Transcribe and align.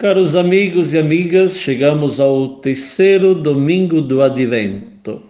Caros 0.00 0.34
amigos 0.34 0.94
e 0.94 0.98
amigas, 0.98 1.58
chegamos 1.58 2.18
ao 2.20 2.56
terceiro 2.60 3.34
domingo 3.34 4.00
do 4.00 4.22
Advento. 4.22 5.22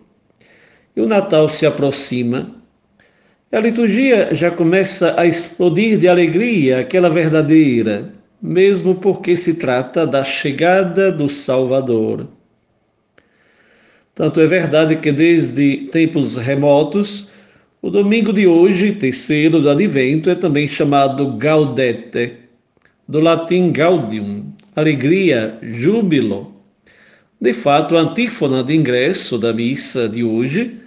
E 0.94 1.00
o 1.00 1.08
Natal 1.08 1.48
se 1.48 1.66
aproxima. 1.66 2.54
A 3.50 3.58
liturgia 3.58 4.32
já 4.32 4.48
começa 4.48 5.20
a 5.20 5.26
explodir 5.26 5.98
de 5.98 6.06
alegria, 6.06 6.78
aquela 6.78 7.10
verdadeira, 7.10 8.14
mesmo 8.40 8.94
porque 8.94 9.34
se 9.34 9.54
trata 9.54 10.06
da 10.06 10.22
chegada 10.22 11.10
do 11.10 11.28
Salvador. 11.28 12.28
Tanto 14.14 14.40
é 14.40 14.46
verdade 14.46 14.94
que 14.98 15.10
desde 15.10 15.88
tempos 15.90 16.36
remotos, 16.36 17.26
o 17.82 17.90
domingo 17.90 18.32
de 18.32 18.46
hoje, 18.46 18.92
terceiro 18.92 19.60
do 19.60 19.68
Advento, 19.68 20.30
é 20.30 20.36
também 20.36 20.68
chamado 20.68 21.32
Gaudete, 21.32 22.34
do 23.08 23.18
latim 23.18 23.72
gaudium, 23.72 24.52
alegria, 24.76 25.58
júbilo. 25.62 26.54
De 27.40 27.52
fato, 27.52 27.96
a 27.96 28.00
antífona 28.00 28.62
de 28.62 28.74
ingresso 28.74 29.38
da 29.38 29.52
missa 29.52 30.08
de 30.08 30.22
hoje, 30.22 30.78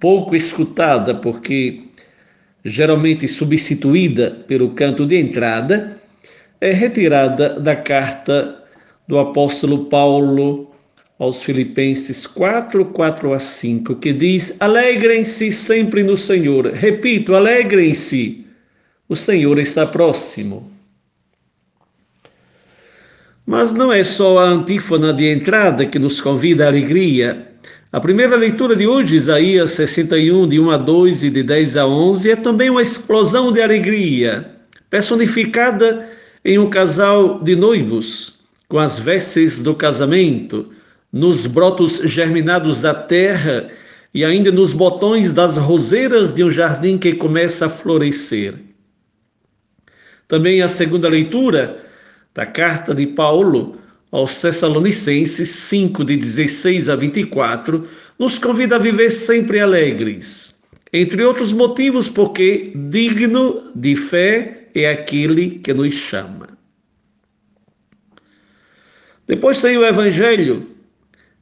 pouco 0.00 0.34
escutada 0.34 1.14
porque 1.14 1.82
geralmente 2.64 3.28
substituída 3.28 4.30
pelo 4.46 4.70
canto 4.70 5.06
de 5.06 5.16
entrada, 5.16 6.00
é 6.60 6.72
retirada 6.72 7.60
da 7.60 7.76
carta 7.76 8.62
do 9.08 9.18
apóstolo 9.18 9.86
Paulo 9.86 10.72
aos 11.18 11.42
Filipenses 11.42 12.26
4, 12.26 12.86
4 12.86 13.32
a 13.32 13.38
5, 13.38 13.96
que 13.96 14.12
diz: 14.12 14.56
Alegrem-se 14.60 15.52
sempre 15.52 16.02
no 16.02 16.16
Senhor. 16.16 16.66
Repito, 16.66 17.34
alegrem-se. 17.34 18.46
O 19.08 19.14
Senhor 19.14 19.58
está 19.58 19.86
próximo. 19.86 20.71
Mas 23.52 23.70
não 23.70 23.92
é 23.92 24.02
só 24.02 24.38
a 24.38 24.48
antífona 24.48 25.12
de 25.12 25.30
entrada 25.30 25.84
que 25.84 25.98
nos 25.98 26.22
convida 26.22 26.64
à 26.64 26.68
alegria. 26.68 27.48
A 27.92 28.00
primeira 28.00 28.34
leitura 28.34 28.74
de 28.74 28.86
hoje, 28.86 29.16
Isaías 29.16 29.72
61, 29.72 30.48
de 30.48 30.58
1 30.58 30.70
a 30.70 30.78
2 30.78 31.24
e 31.24 31.28
de 31.28 31.42
10 31.42 31.76
a 31.76 31.86
11, 31.86 32.30
é 32.30 32.36
também 32.36 32.70
uma 32.70 32.80
explosão 32.80 33.52
de 33.52 33.60
alegria, 33.60 34.50
personificada 34.88 36.08
em 36.42 36.58
um 36.58 36.70
casal 36.70 37.42
de 37.42 37.54
noivos, 37.54 38.38
com 38.70 38.78
as 38.78 38.98
vestes 38.98 39.60
do 39.60 39.74
casamento, 39.74 40.72
nos 41.12 41.44
brotos 41.44 42.00
germinados 42.04 42.80
da 42.80 42.94
terra 42.94 43.68
e 44.14 44.24
ainda 44.24 44.50
nos 44.50 44.72
botões 44.72 45.34
das 45.34 45.58
roseiras 45.58 46.32
de 46.32 46.42
um 46.42 46.50
jardim 46.50 46.96
que 46.96 47.12
começa 47.12 47.66
a 47.66 47.68
florescer. 47.68 48.54
Também 50.26 50.62
a 50.62 50.68
segunda 50.68 51.06
leitura 51.06 51.91
da 52.34 52.46
carta 52.46 52.94
de 52.94 53.06
Paulo 53.06 53.78
aos 54.10 54.40
Tessalonicenses 54.40 55.48
5, 55.48 56.04
de 56.04 56.16
16 56.16 56.88
a 56.88 56.96
24, 56.96 57.86
nos 58.18 58.38
convida 58.38 58.76
a 58.76 58.78
viver 58.78 59.10
sempre 59.10 59.60
alegres. 59.60 60.54
Entre 60.92 61.22
outros 61.24 61.52
motivos, 61.52 62.08
porque 62.08 62.72
digno 62.74 63.70
de 63.74 63.96
fé 63.96 64.68
é 64.74 64.90
aquele 64.90 65.58
que 65.60 65.72
nos 65.72 65.94
chama. 65.94 66.48
Depois 69.26 69.62
tem 69.62 69.78
o 69.78 69.84
Evangelho, 69.84 70.66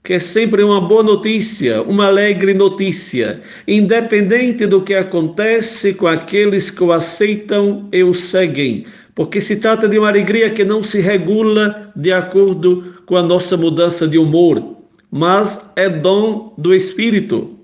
que 0.04 0.14
é 0.14 0.18
sempre 0.18 0.62
uma 0.62 0.80
boa 0.80 1.02
notícia, 1.02 1.82
uma 1.82 2.06
alegre 2.06 2.54
notícia, 2.54 3.42
independente 3.66 4.66
do 4.66 4.80
que 4.80 4.94
acontece 4.94 5.94
com 5.94 6.06
aqueles 6.06 6.70
que 6.70 6.84
o 6.84 6.92
aceitam 6.92 7.88
e 7.92 8.02
o 8.02 8.14
seguem, 8.14 8.86
porque 9.14 9.40
se 9.40 9.56
trata 9.56 9.88
de 9.88 9.98
uma 9.98 10.08
alegria 10.08 10.50
que 10.50 10.64
não 10.64 10.82
se 10.82 11.00
regula 11.00 11.92
de 11.96 12.12
acordo 12.12 13.02
com 13.06 13.16
a 13.16 13.22
nossa 13.22 13.56
mudança 13.56 14.06
de 14.06 14.18
humor, 14.18 14.76
mas 15.10 15.72
é 15.76 15.88
dom 15.88 16.54
do 16.56 16.74
Espírito. 16.74 17.58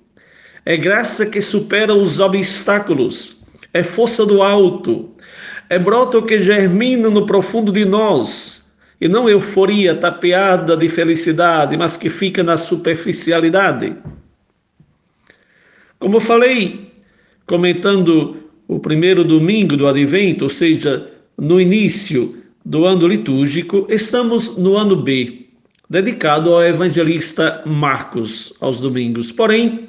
É 0.65 0.77
graça 0.77 1.25
que 1.25 1.41
supera 1.41 1.95
os 1.95 2.19
obstáculos, 2.19 3.45
é 3.73 3.85
força 3.85 4.27
do 4.27 4.43
alto, 4.43 5.11
é 5.71 5.79
broto 5.79 6.23
que 6.23 6.41
germina 6.41 7.09
no 7.09 7.27
profundo 7.27 7.71
de 7.71 7.85
nós, 7.85 8.67
e 9.01 9.07
não 9.07 9.29
euforia 9.29 9.95
tapeada 9.95 10.77
de 10.77 10.89
felicidade, 10.89 11.77
mas 11.77 11.97
que 11.97 12.09
fica 12.09 12.43
na 12.43 12.57
superficialidade. 12.57 13.95
Como 15.99 16.19
falei, 16.19 16.91
comentando 17.47 18.37
o 18.67 18.81
primeiro 18.81 19.23
domingo 19.23 19.77
do 19.77 19.87
advento, 19.87 20.45
ou 20.45 20.49
seja, 20.51 21.13
no 21.39 21.61
início 21.61 22.37
do 22.65 22.85
ano 22.85 23.07
litúrgico, 23.07 23.87
estamos 23.89 24.57
no 24.57 24.77
ano 24.77 24.97
B, 24.97 25.47
dedicado 25.89 26.53
ao 26.53 26.65
evangelista 26.65 27.63
Marcos, 27.65 28.53
aos 28.61 28.81
domingos. 28.81 29.31
Porém, 29.31 29.89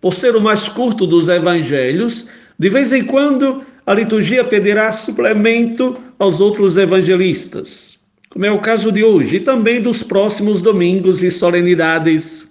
por 0.00 0.14
ser 0.14 0.36
o 0.36 0.40
mais 0.40 0.68
curto 0.68 1.06
dos 1.06 1.28
evangelhos, 1.28 2.26
de 2.58 2.68
vez 2.68 2.92
em 2.92 3.04
quando 3.04 3.64
a 3.86 3.94
liturgia 3.94 4.44
pedirá 4.44 4.92
suplemento 4.92 5.96
aos 6.18 6.40
outros 6.40 6.76
evangelistas, 6.76 7.98
como 8.28 8.44
é 8.44 8.50
o 8.50 8.60
caso 8.60 8.92
de 8.92 9.02
hoje 9.02 9.36
e 9.36 9.40
também 9.40 9.80
dos 9.80 10.02
próximos 10.02 10.60
domingos 10.60 11.22
e 11.22 11.30
solenidades. 11.30 12.48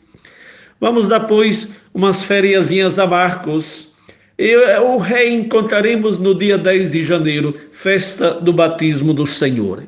Vamos 0.79 1.07
dar, 1.07 1.22
pois, 1.22 1.72
umas 1.94 2.23
férias 2.23 2.97
a 2.97 3.06
Marcos, 3.06 3.87
e 4.38 4.56
o 4.56 4.98
reencontraremos 4.98 6.18
no 6.18 6.36
dia 6.36 6.58
10 6.58 6.92
de 6.92 7.03
janeiro, 7.03 7.56
festa 7.72 8.36
do 8.36 8.53
batismo 8.53 9.14
do 9.14 9.25
Senhor. 9.25 9.84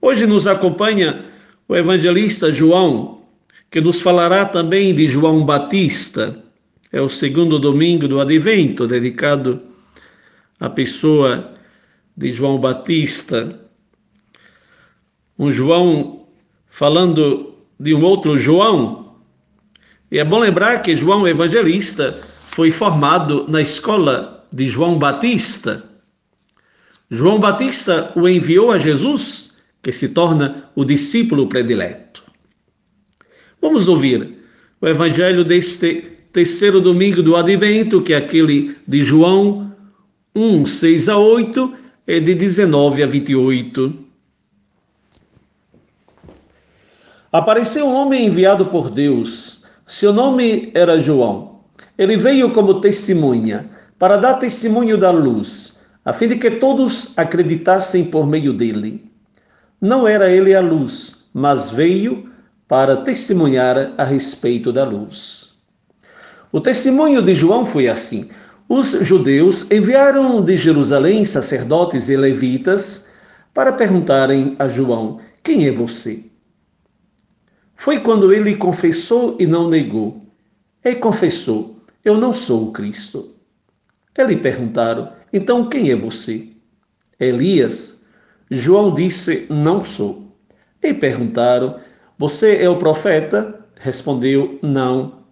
Hoje 0.00 0.26
nos 0.26 0.46
acompanha 0.46 1.26
o 1.68 1.76
evangelista 1.76 2.50
João, 2.50 3.22
que 3.70 3.80
nos 3.80 4.00
falará 4.00 4.46
também 4.46 4.94
de 4.94 5.06
João 5.06 5.44
Batista. 5.44 6.42
É 6.90 7.00
o 7.00 7.08
segundo 7.08 7.58
domingo 7.58 8.08
do 8.08 8.18
advento, 8.18 8.86
dedicado 8.86 9.60
à 10.58 10.70
pessoa 10.70 11.54
de 12.16 12.32
João 12.32 12.58
Batista. 12.58 13.60
Um 15.38 15.52
João 15.52 16.26
falando 16.70 17.54
de 17.78 17.94
um 17.94 18.02
outro 18.02 18.38
João, 18.38 18.99
e 20.10 20.18
é 20.18 20.24
bom 20.24 20.40
lembrar 20.40 20.82
que 20.82 20.96
João 20.96 21.26
Evangelista 21.26 22.18
foi 22.46 22.70
formado 22.70 23.46
na 23.48 23.60
escola 23.60 24.44
de 24.52 24.68
João 24.68 24.98
Batista. 24.98 25.84
João 27.08 27.38
Batista 27.38 28.10
o 28.16 28.28
enviou 28.28 28.72
a 28.72 28.78
Jesus, 28.78 29.54
que 29.80 29.92
se 29.92 30.08
torna 30.08 30.68
o 30.74 30.84
discípulo 30.84 31.46
predileto. 31.46 32.24
Vamos 33.62 33.86
ouvir 33.86 34.36
o 34.80 34.88
evangelho 34.88 35.44
deste 35.44 36.02
terceiro 36.32 36.80
domingo 36.80 37.22
do 37.22 37.36
advento, 37.36 38.02
que 38.02 38.12
é 38.12 38.16
aquele 38.16 38.76
de 38.88 39.04
João 39.04 39.72
1, 40.34 40.66
6 40.66 41.08
a 41.08 41.18
8 41.18 41.74
e 42.06 42.20
de 42.20 42.34
19 42.34 43.02
a 43.02 43.06
28. 43.06 43.94
Apareceu 47.30 47.86
um 47.86 47.94
homem 47.94 48.26
enviado 48.26 48.66
por 48.66 48.90
Deus 48.90 49.59
seu 49.90 50.12
nome 50.12 50.70
era 50.72 51.00
João. 51.00 51.62
Ele 51.98 52.16
veio 52.16 52.52
como 52.52 52.80
testemunha, 52.80 53.68
para 53.98 54.18
dar 54.18 54.34
testemunho 54.34 54.96
da 54.96 55.10
luz, 55.10 55.76
a 56.04 56.12
fim 56.12 56.28
de 56.28 56.36
que 56.36 56.48
todos 56.48 57.12
acreditassem 57.16 58.04
por 58.04 58.24
meio 58.24 58.52
dele. 58.52 59.04
Não 59.80 60.06
era 60.06 60.30
ele 60.30 60.54
a 60.54 60.60
luz, 60.60 61.16
mas 61.34 61.70
veio 61.70 62.30
para 62.68 62.98
testemunhar 62.98 63.92
a 63.98 64.04
respeito 64.04 64.70
da 64.70 64.84
luz. 64.84 65.56
O 66.52 66.60
testemunho 66.60 67.20
de 67.20 67.34
João 67.34 67.66
foi 67.66 67.88
assim: 67.88 68.30
os 68.68 68.92
judeus 68.92 69.68
enviaram 69.72 70.40
de 70.40 70.56
Jerusalém 70.56 71.24
sacerdotes 71.24 72.08
e 72.08 72.16
levitas 72.16 73.08
para 73.52 73.72
perguntarem 73.72 74.54
a 74.60 74.68
João: 74.68 75.18
Quem 75.42 75.66
é 75.66 75.72
você? 75.72 76.29
Foi 77.80 77.98
quando 77.98 78.30
ele 78.30 78.56
confessou 78.56 79.38
e 79.40 79.46
não 79.46 79.66
negou. 79.66 80.20
E 80.84 80.94
confessou: 80.94 81.82
Eu 82.04 82.18
não 82.18 82.30
sou 82.30 82.64
o 82.64 82.72
Cristo. 82.72 83.30
Eles 84.18 84.38
perguntaram: 84.38 85.10
Então 85.32 85.66
quem 85.66 85.90
é 85.90 85.96
você? 85.96 86.48
Elias. 87.18 88.02
João 88.50 88.92
disse: 88.92 89.46
Não 89.48 89.82
sou. 89.82 90.30
E 90.82 90.92
perguntaram: 90.92 91.80
Você 92.18 92.58
é 92.58 92.68
o 92.68 92.76
profeta? 92.76 93.64
Respondeu: 93.76 94.58
Não. 94.60 95.22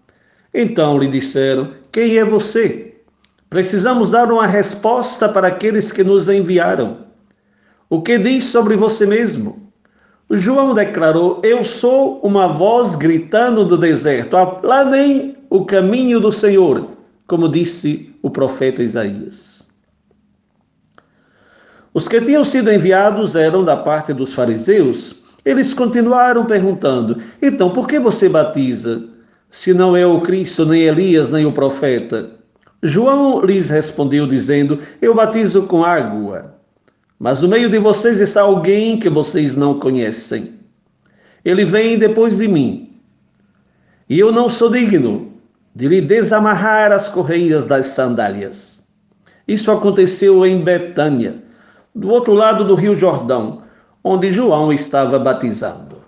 Então 0.55 0.99
lhe 0.99 1.07
disseram: 1.07 1.75
Quem 1.93 2.17
é 2.17 2.25
você? 2.25 2.95
Precisamos 3.51 4.11
dar 4.11 4.33
uma 4.33 4.47
resposta 4.47 5.29
para 5.29 5.49
aqueles 5.49 5.93
que 5.93 6.03
nos 6.03 6.31
enviaram. 6.31 7.09
O 7.91 8.01
que 8.01 8.17
diz 8.17 8.45
sobre 8.45 8.75
você 8.75 9.05
mesmo? 9.05 9.68
João 10.31 10.75
declarou: 10.75 11.41
Eu 11.43 11.65
sou 11.65 12.21
uma 12.23 12.47
voz 12.49 12.97
gritando 12.97 13.65
do 13.65 13.79
deserto, 13.79 14.37
aplanem 14.37 15.37
o 15.49 15.65
caminho 15.65 16.21
do 16.21 16.31
Senhor, 16.31 16.87
como 17.27 17.49
disse 17.49 18.15
o 18.23 18.31
profeta 18.31 18.83
Isaías. 18.83 19.67
Os 21.95 22.07
que 22.07 22.21
tinham 22.21 22.45
sido 22.45 22.71
enviados 22.71 23.35
eram 23.35 23.65
da 23.65 23.77
parte 23.77 24.13
dos 24.13 24.35
fariseus. 24.35 25.23
Eles 25.45 25.73
continuaram 25.73 26.45
perguntando: 26.45 27.21
Então, 27.41 27.71
por 27.71 27.89
que 27.89 27.99
você 27.99 28.29
batiza? 28.29 29.03
Se 29.51 29.73
não 29.73 29.97
é 29.97 30.07
o 30.07 30.21
Cristo, 30.21 30.67
nem 30.67 30.83
Elias, 30.83 31.31
nem 31.31 31.47
o 31.47 31.53
profeta. 31.53 32.31
João 32.83 33.41
lhes 33.41 33.71
respondeu, 33.71 34.27
dizendo: 34.27 34.79
Eu 35.01 35.15
batizo 35.15 35.63
com 35.63 35.85
água. 35.85 36.58
Mas 37.19 37.43
no 37.43 37.49
meio 37.49 37.69
de 37.69 37.79
vocês 37.79 38.21
está 38.21 38.43
alguém 38.43 38.99
que 38.99 39.09
vocês 39.09 39.57
não 39.57 39.79
conhecem. 39.79 40.55
Ele 41.45 41.65
vem 41.65 41.99
depois 41.99 42.39
de 42.39 42.47
mim. 42.47 43.01
E 44.09 44.19
eu 44.19 44.31
não 44.31 44.49
sou 44.49 44.71
digno 44.71 45.33
de 45.75 45.89
lhe 45.89 46.01
desamarrar 46.01 46.93
as 46.93 47.09
correias 47.09 47.67
das 47.67 47.87
sandálias. 47.87 48.83
Isso 49.47 49.71
aconteceu 49.71 50.45
em 50.47 50.63
Betânia 50.63 51.43
do 51.95 52.09
outro 52.09 52.35
lado 52.35 52.65
do 52.65 52.75
Rio 52.75 52.95
Jordão, 52.95 53.63
onde 54.05 54.31
João 54.31 54.73
estava 54.73 55.19
batizando. 55.19 56.05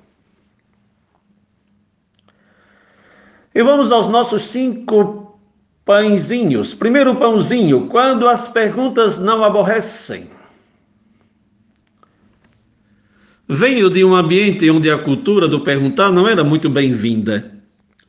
E 3.53 3.63
vamos 3.63 3.91
aos 3.91 4.07
nossos 4.07 4.43
cinco 4.43 5.39
pãezinhos. 5.85 6.73
Primeiro 6.73 7.17
pãozinho, 7.17 7.89
quando 7.89 8.29
as 8.29 8.47
perguntas 8.47 9.19
não 9.19 9.43
aborrecem. 9.43 10.31
Venho 13.53 13.91
de 13.91 14.05
um 14.05 14.15
ambiente 14.15 14.71
onde 14.71 14.89
a 14.89 14.97
cultura 14.97 15.49
do 15.49 15.59
perguntar 15.59 16.13
não 16.13 16.29
era 16.29 16.45
muito 16.45 16.71
bem-vinda. 16.71 17.53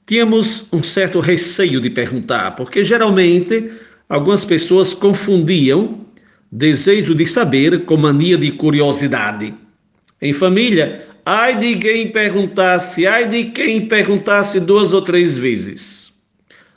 Tínhamos 0.05 0.71
um 0.71 0.83
certo 0.83 1.19
receio 1.19 1.81
de 1.81 1.89
perguntar, 1.89 2.51
porque 2.51 2.83
geralmente 2.83 3.71
algumas 4.07 4.45
pessoas 4.45 4.93
confundiam 4.93 6.05
desejo 6.51 7.15
de 7.15 7.25
saber 7.25 7.85
com 7.85 7.97
mania 7.97 8.37
de 8.37 8.51
curiosidade. 8.51 9.51
Em 10.21 10.31
família, 10.31 11.07
ai 11.25 11.57
de 11.57 11.75
quem 11.77 12.11
perguntasse, 12.11 13.07
ai 13.07 13.27
de 13.27 13.45
quem 13.45 13.87
perguntasse 13.87 14.59
duas 14.59 14.93
ou 14.93 15.01
três 15.01 15.39
vezes. 15.39 16.13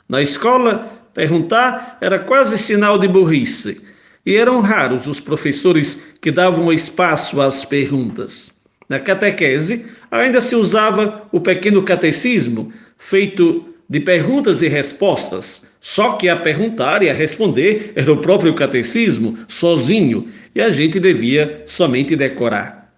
Na 0.09 0.23
escola, 0.23 0.91
perguntar 1.13 1.99
era 2.01 2.17
quase 2.17 2.57
sinal 2.57 2.97
de 2.97 3.07
burrice, 3.07 3.79
e 4.25 4.35
eram 4.35 4.59
raros 4.59 5.05
os 5.05 5.19
professores 5.19 6.01
que 6.19 6.31
davam 6.31 6.73
espaço 6.73 7.39
às 7.39 7.63
perguntas. 7.63 8.54
Na 8.87 8.99
catequese, 8.99 9.85
ainda 10.11 10.39
se 10.39 10.55
usava 10.55 11.27
o 11.31 11.39
pequeno 11.39 11.83
catecismo, 11.83 12.71
feito 12.97 13.73
de 13.89 13.99
perguntas 13.99 14.61
e 14.61 14.67
respostas, 14.67 15.63
só 15.79 16.13
que 16.13 16.27
a 16.27 16.35
perguntar 16.35 17.03
e 17.03 17.09
a 17.09 17.13
responder 17.13 17.93
era 17.95 18.11
o 18.11 18.17
próprio 18.17 18.53
catecismo, 18.53 19.37
sozinho, 19.47 20.27
e 20.53 20.61
a 20.61 20.69
gente 20.69 20.99
devia 20.99 21.63
somente 21.67 22.15
decorar. 22.15 22.93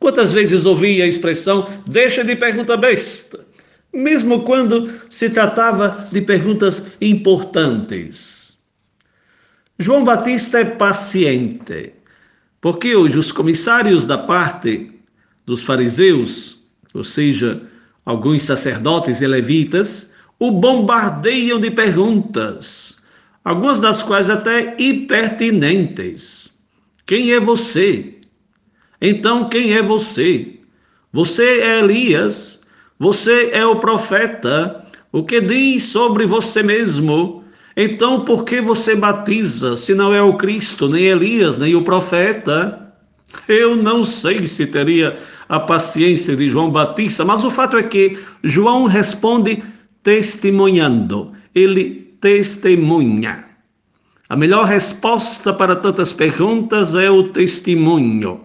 Quantas 0.00 0.32
vezes 0.32 0.64
ouvi 0.64 1.00
a 1.00 1.06
expressão 1.06 1.68
deixa 1.86 2.24
de 2.24 2.36
pergunta 2.36 2.76
besta, 2.76 3.46
mesmo 3.92 4.42
quando 4.42 4.92
se 5.08 5.30
tratava 5.30 6.08
de 6.12 6.20
perguntas 6.20 6.86
importantes. 7.00 8.58
João 9.78 10.04
Batista 10.04 10.60
é 10.60 10.64
paciente, 10.64 11.92
porque 12.64 12.96
hoje 12.96 13.18
os 13.18 13.30
comissários 13.30 14.06
da 14.06 14.16
parte 14.16 14.90
dos 15.44 15.62
fariseus, 15.62 16.62
ou 16.94 17.04
seja, 17.04 17.60
alguns 18.06 18.42
sacerdotes 18.44 19.20
e 19.20 19.26
levitas, 19.26 20.14
o 20.38 20.50
bombardeiam 20.50 21.60
de 21.60 21.70
perguntas, 21.70 22.96
algumas 23.44 23.80
das 23.80 24.02
quais 24.02 24.30
até 24.30 24.74
impertinentes. 24.78 26.54
Quem 27.04 27.32
é 27.32 27.38
você? 27.38 28.14
Então, 28.98 29.50
quem 29.50 29.74
é 29.74 29.82
você? 29.82 30.58
Você 31.12 31.60
é 31.60 31.80
Elias? 31.80 32.62
Você 32.98 33.50
é 33.52 33.66
o 33.66 33.76
profeta? 33.76 34.86
O 35.12 35.22
que 35.22 35.38
diz 35.38 35.82
sobre 35.82 36.26
você 36.26 36.62
mesmo? 36.62 37.43
Então, 37.76 38.20
por 38.20 38.44
que 38.44 38.60
você 38.60 38.94
batiza 38.94 39.76
se 39.76 39.94
não 39.94 40.14
é 40.14 40.22
o 40.22 40.36
Cristo, 40.36 40.88
nem 40.88 41.04
Elias, 41.06 41.58
nem 41.58 41.74
o 41.74 41.82
profeta? 41.82 42.92
Eu 43.48 43.76
não 43.76 44.04
sei 44.04 44.46
se 44.46 44.66
teria 44.66 45.18
a 45.48 45.58
paciência 45.58 46.36
de 46.36 46.48
João 46.48 46.70
Batista, 46.70 47.24
mas 47.24 47.44
o 47.44 47.50
fato 47.50 47.76
é 47.76 47.82
que 47.82 48.18
João 48.44 48.86
responde 48.86 49.62
testemunhando. 50.02 51.32
Ele 51.54 52.14
testemunha. 52.20 53.44
A 54.28 54.36
melhor 54.36 54.66
resposta 54.66 55.52
para 55.52 55.76
tantas 55.76 56.12
perguntas 56.12 56.94
é 56.94 57.10
o 57.10 57.24
testemunho. 57.24 58.40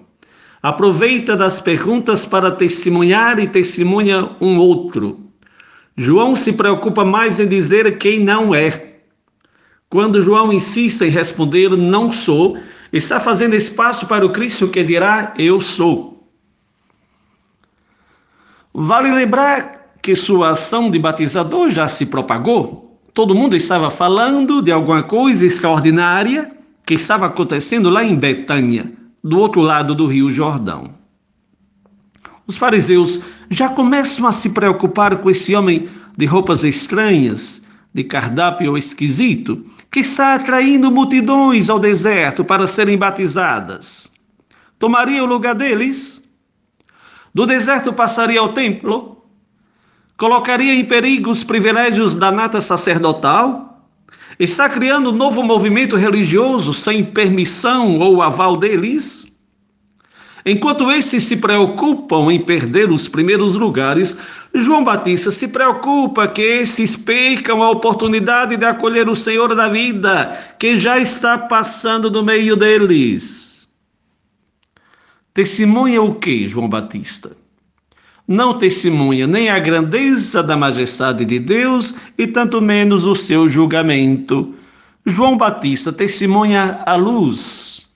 Aproveita 0.61 1.37
das 1.37 1.61
perguntas 1.61 2.25
para 2.25 2.51
testemunhar 2.51 3.39
e 3.39 3.47
testemunha 3.47 4.31
um 4.41 4.57
outro. 4.57 5.19
João 5.95 6.35
se 6.35 6.51
preocupa 6.53 7.05
mais 7.05 7.39
em 7.39 7.47
dizer 7.47 7.97
quem 7.97 8.19
não 8.19 8.53
é. 8.53 8.88
Quando 9.89 10.21
João 10.21 10.53
insiste 10.53 11.01
em 11.01 11.09
responder 11.09 11.69
não 11.69 12.12
sou, 12.12 12.57
está 12.94 13.19
fazendo 13.19 13.56
espaço 13.56 14.06
para 14.06 14.24
o 14.24 14.31
Cristo 14.31 14.68
que 14.68 14.83
dirá 14.83 15.33
eu 15.36 15.59
sou. 15.59 16.30
Vale 18.71 19.12
lembrar 19.12 19.95
que 20.01 20.15
sua 20.15 20.51
ação 20.51 20.91
de 20.91 21.00
batizador 21.00 21.71
já 21.71 21.88
se 21.88 22.06
propagou. 22.06 23.00
Todo 23.15 23.33
mundo 23.33 23.56
estava 23.56 23.89
falando 23.89 24.62
de 24.62 24.71
alguma 24.71 25.01
coisa 25.01 25.45
extraordinária 25.45 26.51
que 26.85 26.94
estava 26.94 27.25
acontecendo 27.25 27.89
lá 27.89 28.03
em 28.03 28.15
Betânia, 28.15 28.94
do 29.24 29.39
outro 29.39 29.62
lado 29.62 29.95
do 29.95 30.06
Rio 30.06 30.30
Jordão. 30.30 30.94
Os 32.45 32.56
fariseus 32.56 33.21
já 33.50 33.69
começam 33.69 34.27
a 34.27 34.31
se 34.31 34.51
preocupar 34.51 35.18
com 35.18 35.30
esse 35.30 35.56
homem 35.56 35.89
de 36.15 36.25
roupas 36.25 36.63
estranhas, 36.63 37.62
de 37.94 38.03
cardápio 38.03 38.77
esquisito, 38.77 39.63
que 39.91 40.01
está 40.01 40.36
atraindo 40.36 40.91
multidões 40.91 41.69
ao 41.69 41.80
deserto 41.80 42.44
para 42.44 42.68
serem 42.68 42.97
batizadas. 42.97 44.12
Tomaria 44.77 45.24
o 45.24 45.27
lugar 45.27 45.56
deles? 45.56 46.24
Do 47.33 47.45
deserto 47.45 47.91
passaria 47.94 48.39
ao 48.39 48.53
templo? 48.53 49.19
colocaria 50.19 50.75
em 50.75 50.83
perigo 50.83 51.31
os 51.31 51.45
privilégios 51.45 52.13
da 52.13 52.30
nata 52.30 52.59
sacerdotal? 52.59 53.88
Está 54.38 54.69
criando 54.69 55.09
um 55.12 55.15
novo 55.15 55.41
movimento 55.41 55.95
religioso 55.95 56.74
sem 56.74 57.03
permissão 57.03 57.97
ou 57.97 58.21
aval 58.21 58.57
deles? 58.57 59.28
Enquanto 60.45 60.92
esses 60.92 61.23
se 61.23 61.35
preocupam 61.35 62.31
em 62.31 62.40
perder 62.40 62.92
os 62.92 63.07
primeiros 63.07 63.56
lugares, 63.56 64.18
João 64.54 64.83
Batista 64.83 65.31
se 65.31 65.47
preocupa 65.47 66.28
que 66.28 66.42
esses 66.42 66.95
percam 66.95 67.61
a 67.61 67.69
oportunidade 67.69 68.57
de 68.57 68.66
acolher 68.66 69.09
o 69.09 69.16
Senhor 69.16 69.54
da 69.56 69.68
vida, 69.68 70.37
que 70.57 70.78
já 70.78 70.97
está 70.97 71.37
passando 71.37 72.09
no 72.09 72.23
meio 72.23 72.56
deles. 72.56 73.68
Testemunha 75.33 76.02
o 76.02 76.16
que, 76.16 76.47
João 76.47 76.68
Batista? 76.68 77.35
não 78.30 78.56
testemunha 78.59 79.25
nem 79.25 79.49
a 79.49 79.57
grandeza 79.57 80.44
da 80.44 80.56
majestade 80.56 81.25
de 81.25 81.40
Deus 81.40 81.95
e 82.16 82.28
tanto 82.28 82.61
menos 82.61 83.04
o 83.04 83.16
seu 83.16 83.49
julgamento. 83.49 84.54
João 85.04 85.35
Batista 85.35 85.92
testemunha 85.92 86.80
a 86.85 86.94
luz. 86.94 87.88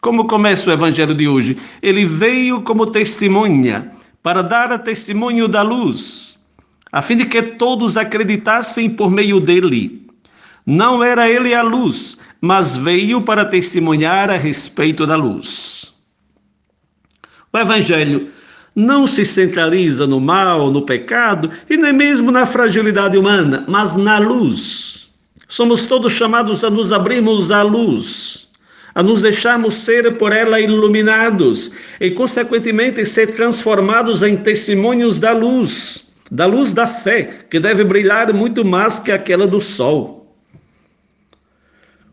Como 0.00 0.26
começa 0.26 0.70
o 0.70 0.72
evangelho 0.72 1.14
de 1.14 1.28
hoje? 1.28 1.58
Ele 1.82 2.06
veio 2.06 2.62
como 2.62 2.86
testemunha 2.86 3.90
para 4.22 4.42
dar 4.42 4.78
testemunho 4.78 5.46
da 5.46 5.62
luz, 5.62 6.38
a 6.90 7.02
fim 7.02 7.16
de 7.16 7.26
que 7.26 7.42
todos 7.42 7.96
acreditassem 7.96 8.88
por 8.88 9.10
meio 9.10 9.40
dele. 9.40 10.08
Não 10.64 11.02
era 11.02 11.28
ele 11.28 11.54
a 11.54 11.62
luz, 11.62 12.16
mas 12.40 12.76
veio 12.76 13.22
para 13.22 13.44
testemunhar 13.44 14.30
a 14.30 14.36
respeito 14.36 15.06
da 15.06 15.16
luz. 15.16 15.92
O 17.52 17.58
evangelho 17.58 18.30
não 18.74 19.06
se 19.06 19.24
centraliza 19.24 20.06
no 20.06 20.20
mal, 20.20 20.70
no 20.70 20.82
pecado 20.82 21.50
e 21.68 21.76
nem 21.76 21.92
mesmo 21.92 22.30
na 22.30 22.46
fragilidade 22.46 23.18
humana, 23.18 23.64
mas 23.68 23.96
na 23.96 24.18
luz. 24.18 25.10
Somos 25.48 25.86
todos 25.86 26.12
chamados 26.12 26.62
a 26.62 26.70
nos 26.70 26.92
abrirmos 26.92 27.50
à 27.50 27.62
luz, 27.62 28.48
a 28.94 29.02
nos 29.02 29.22
deixarmos 29.22 29.74
ser 29.74 30.16
por 30.18 30.32
ela 30.32 30.60
iluminados 30.60 31.72
e, 32.00 32.10
consequentemente, 32.10 33.04
ser 33.06 33.32
transformados 33.32 34.22
em 34.22 34.36
testemunhos 34.36 35.18
da 35.18 35.32
luz, 35.32 36.08
da 36.30 36.46
luz 36.46 36.72
da 36.72 36.86
fé, 36.86 37.44
que 37.50 37.60
deve 37.60 37.84
brilhar 37.84 38.32
muito 38.32 38.64
mais 38.64 38.98
que 38.98 39.12
aquela 39.12 39.46
do 39.46 39.60
sol. 39.60 40.20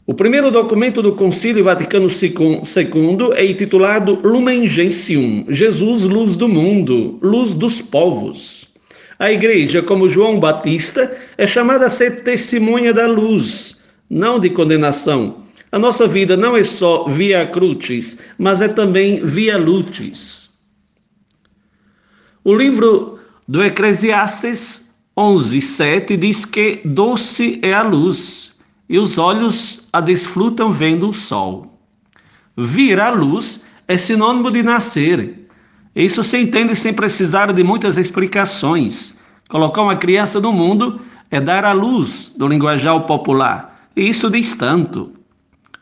O 0.06 0.14
primeiro 0.14 0.50
documento 0.50 1.02
do 1.02 1.14
Concílio 1.14 1.66
Vaticano 1.66 2.08
II 2.08 3.32
é 3.36 3.46
intitulado 3.46 4.18
Lumen 4.24 4.66
Gentium, 4.66 5.46
Jesus, 5.50 6.04
luz 6.06 6.38
do 6.38 6.48
mundo, 6.48 7.20
luz 7.22 7.54
dos 7.54 7.82
povos. 7.82 8.70
A 9.20 9.32
igreja, 9.32 9.82
como 9.82 10.08
João 10.08 10.40
Batista, 10.40 11.12
é 11.38 11.46
chamada 11.46 11.88
a 11.88 11.90
ser 11.90 12.24
testemunha 12.24 12.94
da 12.94 13.06
luz, 13.06 13.78
não 14.10 14.40
de 14.40 14.50
condenação, 14.50 15.44
A 15.72 15.80
nossa 15.80 16.08
vida 16.08 16.38
não 16.38 16.56
é 16.56 16.64
só 16.64 17.06
via 17.06 17.46
crucis, 17.46 18.18
mas 18.38 18.62
é 18.62 18.68
também 18.68 19.26
via 19.26 19.58
lutis. 19.58 20.50
O 22.44 22.56
livro 22.56 23.20
do 23.48 23.62
Eclesiastes 23.62 24.94
11, 25.18 25.62
7 25.62 26.16
diz 26.16 26.46
que 26.46 26.82
doce 26.86 27.60
é 27.62 27.74
a 27.74 27.82
luz 27.82 28.56
e 28.88 28.98
os 28.98 29.18
olhos 29.18 29.82
a 29.92 30.00
desfrutam 30.00 30.72
vendo 30.72 31.10
o 31.10 31.14
sol. 31.14 31.78
Vir 32.56 33.00
a 33.00 33.10
luz 33.10 33.66
é 33.88 33.98
sinônimo 33.98 34.50
de 34.52 34.64
nascer. 34.64 35.50
Isso 35.96 36.24
se 36.24 36.38
entende 36.38 36.76
sem 36.76 36.94
precisar 36.94 37.52
de 37.52 37.64
muitas 37.64 37.98
explicações. 37.98 39.18
Colocar 39.50 39.82
uma 39.82 39.96
criança 39.96 40.40
no 40.40 40.54
mundo 40.54 41.02
é 41.30 41.42
dar 41.42 41.66
a 41.66 41.74
luz 41.74 42.34
do 42.38 42.48
linguajar 42.48 43.00
popular. 43.02 43.90
E 43.96 44.08
isso 44.08 44.30
diz 44.30 44.56
tanto. 44.56 45.17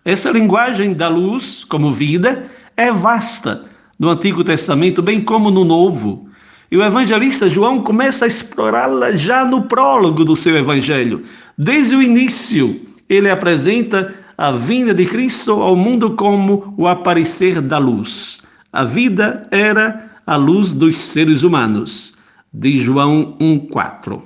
Essa 0.06 0.30
linguagem 0.30 0.94
da 0.94 1.08
luz, 1.08 1.64
como 1.64 1.92
vida, 1.92 2.46
é 2.78 2.92
vasta 2.92 3.66
no 3.98 4.10
Antigo 4.10 4.44
Testamento, 4.44 5.02
bem 5.02 5.20
como 5.20 5.50
no 5.50 5.66
Novo. 5.66 6.30
E 6.70 6.78
o 6.78 6.84
evangelista 6.84 7.50
João 7.50 7.82
começa 7.82 8.26
a 8.26 8.28
explorá-la 8.28 9.16
já 9.16 9.44
no 9.44 9.64
prólogo 9.64 10.24
do 10.24 10.36
seu 10.36 10.56
evangelho. 10.56 11.24
Desde 11.58 11.96
o 11.96 12.04
início, 12.04 12.80
ele 13.10 13.32
apresenta 13.32 14.14
a 14.38 14.52
vinda 14.52 14.94
de 14.94 15.08
Cristo 15.08 15.54
ao 15.54 15.76
mundo 15.76 16.12
como 16.12 16.76
o 16.78 16.88
aparecer 16.88 17.60
da 17.60 17.80
luz. 17.80 18.44
A 18.72 18.84
vida 18.84 19.48
era 19.50 20.12
a 20.28 20.36
luz 20.36 20.72
dos 20.72 20.98
seres 20.98 21.42
humanos. 21.42 22.14
De 22.54 22.78
João 22.78 23.36
1,4. 23.40 24.22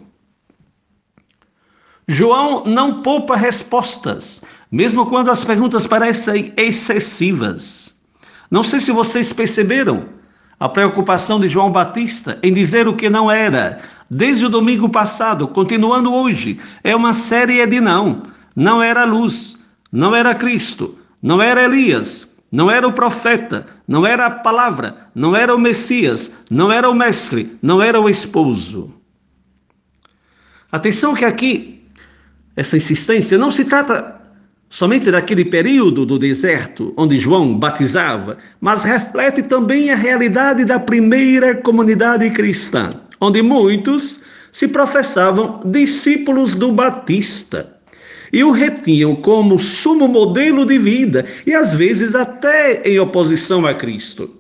João 2.11 2.63
não 2.65 3.03
poupa 3.03 3.35
respostas, 3.35 4.41
mesmo 4.71 5.05
quando 5.05 5.31
as 5.31 5.43
perguntas 5.43 5.87
parecem 5.87 6.53
excessivas. 6.57 7.95
Não 8.51 8.63
sei 8.63 8.79
se 8.79 8.91
vocês 8.91 9.33
perceberam 9.33 10.05
a 10.59 10.67
preocupação 10.67 11.39
de 11.39 11.47
João 11.47 11.71
Batista 11.71 12.37
em 12.43 12.53
dizer 12.53 12.87
o 12.87 12.95
que 12.95 13.09
não 13.09 13.31
era, 13.31 13.79
desde 14.09 14.45
o 14.45 14.49
domingo 14.49 14.89
passado, 14.89 15.47
continuando 15.47 16.13
hoje. 16.13 16.59
É 16.83 16.95
uma 16.95 17.13
série 17.13 17.65
de 17.65 17.79
não. 17.79 18.23
Não 18.55 18.81
era 18.81 19.05
luz, 19.05 19.57
não 19.91 20.15
era 20.15 20.35
Cristo, 20.35 20.97
não 21.21 21.41
era 21.41 21.63
Elias, 21.63 22.29
não 22.51 22.69
era 22.69 22.87
o 22.87 22.91
profeta, 22.91 23.65
não 23.87 24.05
era 24.05 24.25
a 24.25 24.31
palavra, 24.31 25.07
não 25.15 25.35
era 25.35 25.55
o 25.55 25.59
Messias, 25.59 26.33
não 26.49 26.71
era 26.71 26.89
o 26.89 26.93
mestre, 26.93 27.57
não 27.61 27.81
era 27.81 28.01
o 28.01 28.09
esposo. 28.09 28.93
Atenção 30.71 31.13
que 31.13 31.25
aqui 31.25 31.83
essa 32.55 32.75
insistência 32.75 33.37
não 33.37 33.49
se 33.49 33.63
trata 33.65 34.18
somente 34.69 35.09
daquele 35.09 35.43
período 35.43 36.05
do 36.05 36.19
deserto 36.19 36.93
onde 36.95 37.17
João 37.17 37.57
batizava, 37.57 38.37
mas 38.61 38.83
reflete 38.83 39.41
também 39.43 39.89
a 39.89 39.95
realidade 39.95 40.63
da 40.63 40.79
primeira 40.79 41.55
comunidade 41.55 42.29
cristã, 42.29 42.91
onde 43.19 43.41
muitos 43.41 44.19
se 44.51 44.67
professavam 44.67 45.61
discípulos 45.65 46.53
do 46.53 46.71
Batista 46.71 47.75
e 48.31 48.43
o 48.43 48.51
retinham 48.51 49.15
como 49.15 49.57
sumo 49.57 50.07
modelo 50.07 50.65
de 50.65 50.77
vida 50.77 51.25
e 51.47 51.53
às 51.53 51.73
vezes 51.73 52.13
até 52.13 52.81
em 52.87 52.99
oposição 52.99 53.65
a 53.65 53.73
Cristo. 53.73 54.37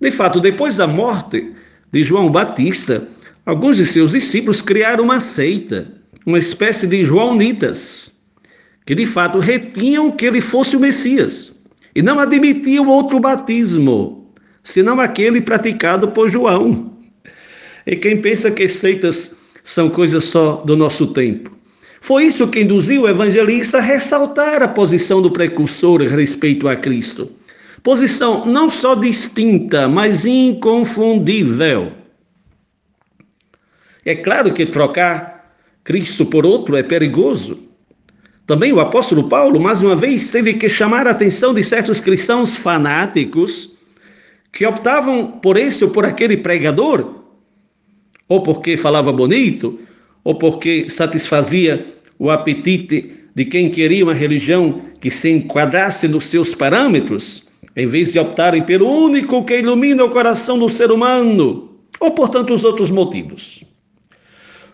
De 0.00 0.10
fato, 0.10 0.38
depois 0.38 0.76
da 0.76 0.86
morte 0.86 1.52
de 1.90 2.02
João 2.02 2.30
Batista, 2.30 3.08
alguns 3.46 3.78
de 3.78 3.86
seus 3.86 4.12
discípulos 4.12 4.60
criaram 4.60 5.04
uma 5.04 5.18
seita 5.18 5.98
uma 6.28 6.38
espécie 6.38 6.86
de 6.86 7.02
joanitas, 7.04 8.12
que 8.88 8.94
de 8.94 9.06
fato 9.06 9.38
retinham 9.38 10.10
que 10.10 10.24
ele 10.24 10.40
fosse 10.40 10.74
o 10.74 10.80
Messias 10.80 11.54
e 11.94 12.00
não 12.00 12.18
admitiam 12.18 12.88
outro 12.88 13.20
batismo, 13.20 14.32
senão 14.62 14.98
aquele 14.98 15.42
praticado 15.42 16.08
por 16.08 16.30
João. 16.30 16.96
E 17.86 17.94
quem 17.96 18.18
pensa 18.22 18.50
que 18.50 18.66
seitas 18.66 19.36
são 19.62 19.90
coisas 19.90 20.24
só 20.24 20.62
do 20.64 20.74
nosso 20.74 21.08
tempo? 21.08 21.54
Foi 22.00 22.24
isso 22.24 22.48
que 22.48 22.60
induziu 22.60 23.02
o 23.02 23.08
evangelista 23.10 23.76
a 23.76 23.82
ressaltar 23.82 24.62
a 24.62 24.68
posição 24.68 25.20
do 25.20 25.30
precursor 25.30 26.00
respeito 26.00 26.66
a 26.66 26.74
Cristo. 26.74 27.30
Posição 27.82 28.46
não 28.46 28.70
só 28.70 28.94
distinta, 28.94 29.86
mas 29.86 30.24
inconfundível. 30.24 31.92
É 34.06 34.14
claro 34.14 34.50
que 34.54 34.64
trocar 34.64 35.52
Cristo 35.84 36.24
por 36.24 36.46
outro 36.46 36.74
é 36.74 36.82
perigoso. 36.82 37.67
Também 38.48 38.72
o 38.72 38.80
apóstolo 38.80 39.28
Paulo, 39.28 39.60
mais 39.60 39.82
uma 39.82 39.94
vez, 39.94 40.30
teve 40.30 40.54
que 40.54 40.70
chamar 40.70 41.06
a 41.06 41.10
atenção 41.10 41.52
de 41.52 41.62
certos 41.62 42.00
cristãos 42.00 42.56
fanáticos 42.56 43.70
que 44.50 44.64
optavam 44.64 45.26
por 45.26 45.58
esse 45.58 45.84
ou 45.84 45.90
por 45.90 46.06
aquele 46.06 46.34
pregador, 46.34 47.24
ou 48.26 48.42
porque 48.42 48.74
falava 48.74 49.12
bonito, 49.12 49.78
ou 50.24 50.34
porque 50.34 50.88
satisfazia 50.88 51.86
o 52.18 52.30
apetite 52.30 53.12
de 53.34 53.44
quem 53.44 53.68
queria 53.68 54.02
uma 54.02 54.14
religião 54.14 54.80
que 54.98 55.10
se 55.10 55.30
enquadrasse 55.30 56.08
nos 56.08 56.24
seus 56.24 56.54
parâmetros, 56.54 57.46
em 57.76 57.86
vez 57.86 58.12
de 58.12 58.18
optarem 58.18 58.62
pelo 58.62 58.90
único 58.90 59.44
que 59.44 59.58
ilumina 59.58 60.06
o 60.06 60.10
coração 60.10 60.58
do 60.58 60.70
ser 60.70 60.90
humano, 60.90 61.76
ou 62.00 62.12
por 62.12 62.30
tantos 62.30 62.64
outros 62.64 62.90
motivos. 62.90 63.67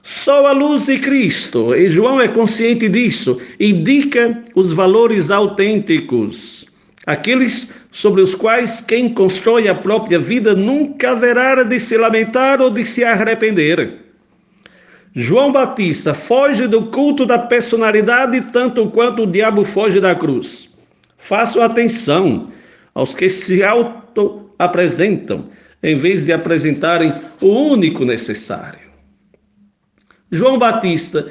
Só 0.06 0.46
a 0.46 0.52
luz 0.52 0.84
de 0.84 0.98
Cristo, 0.98 1.74
e 1.74 1.88
João 1.88 2.20
é 2.20 2.28
consciente 2.28 2.90
disso, 2.90 3.40
indica 3.58 4.38
os 4.54 4.70
valores 4.70 5.30
autênticos, 5.30 6.66
aqueles 7.06 7.72
sobre 7.90 8.20
os 8.20 8.34
quais 8.34 8.82
quem 8.82 9.14
constrói 9.14 9.66
a 9.66 9.74
própria 9.74 10.18
vida 10.18 10.54
nunca 10.54 11.12
haverá 11.12 11.62
de 11.62 11.80
se 11.80 11.96
lamentar 11.96 12.60
ou 12.60 12.70
de 12.70 12.84
se 12.84 13.02
arrepender. 13.02 13.94
João 15.14 15.50
Batista 15.50 16.12
foge 16.12 16.66
do 16.66 16.82
culto 16.90 17.24
da 17.24 17.38
personalidade 17.38 18.42
tanto 18.52 18.90
quanto 18.90 19.22
o 19.22 19.26
diabo 19.26 19.64
foge 19.64 20.00
da 20.00 20.14
cruz. 20.14 20.68
Façam 21.16 21.62
atenção 21.62 22.48
aos 22.94 23.14
que 23.14 23.30
se 23.30 23.64
auto-apresentam, 23.64 25.46
em 25.82 25.96
vez 25.96 26.26
de 26.26 26.32
apresentarem 26.34 27.10
o 27.40 27.48
único 27.48 28.04
necessário. 28.04 28.83
João 30.34 30.58
Batista 30.58 31.26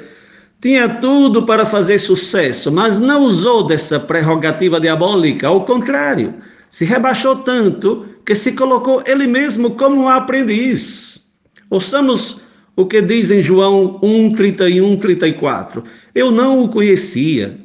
tinha 0.60 0.88
tudo 0.88 1.44
para 1.44 1.66
fazer 1.66 1.98
sucesso, 1.98 2.72
mas 2.72 2.98
não 2.98 3.22
usou 3.22 3.66
dessa 3.66 4.00
prerrogativa 4.00 4.80
diabólica, 4.80 5.48
ao 5.48 5.64
contrário, 5.64 6.34
se 6.70 6.84
rebaixou 6.84 7.36
tanto 7.36 8.06
que 8.24 8.34
se 8.34 8.52
colocou 8.52 9.02
ele 9.06 9.26
mesmo 9.26 9.72
como 9.72 10.02
um 10.02 10.08
aprendiz. 10.08 11.22
Ouçamos 11.68 12.40
o 12.76 12.86
que 12.86 13.02
diz 13.02 13.30
em 13.30 13.42
João 13.42 14.00
1, 14.02 14.32
31, 14.32 14.96
34. 14.96 15.84
Eu 16.14 16.30
não 16.30 16.62
o 16.62 16.68
conhecia, 16.68 17.58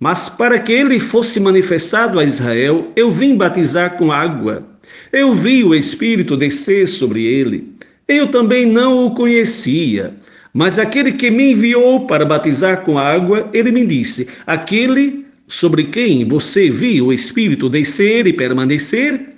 mas 0.00 0.28
para 0.28 0.58
que 0.58 0.72
ele 0.72 0.98
fosse 0.98 1.38
manifestado 1.38 2.18
a 2.18 2.24
Israel, 2.24 2.90
eu 2.96 3.10
vim 3.10 3.36
batizar 3.36 3.96
com 3.96 4.12
água. 4.12 4.66
Eu 5.12 5.32
vi 5.32 5.62
o 5.62 5.74
Espírito 5.74 6.36
descer 6.36 6.88
sobre 6.88 7.24
ele. 7.24 7.74
Eu 8.06 8.28
também 8.28 8.66
não 8.66 9.06
o 9.06 9.14
conhecia, 9.14 10.14
mas 10.52 10.78
aquele 10.78 11.12
que 11.12 11.30
me 11.30 11.52
enviou 11.52 12.06
para 12.06 12.24
batizar 12.24 12.82
com 12.82 12.98
água, 12.98 13.48
ele 13.52 13.72
me 13.72 13.84
disse: 13.84 14.28
Aquele 14.46 15.24
sobre 15.46 15.84
quem 15.84 16.26
você 16.26 16.70
viu 16.70 17.06
o 17.06 17.12
Espírito 17.12 17.68
descer 17.68 18.26
e 18.26 18.32
permanecer, 18.32 19.34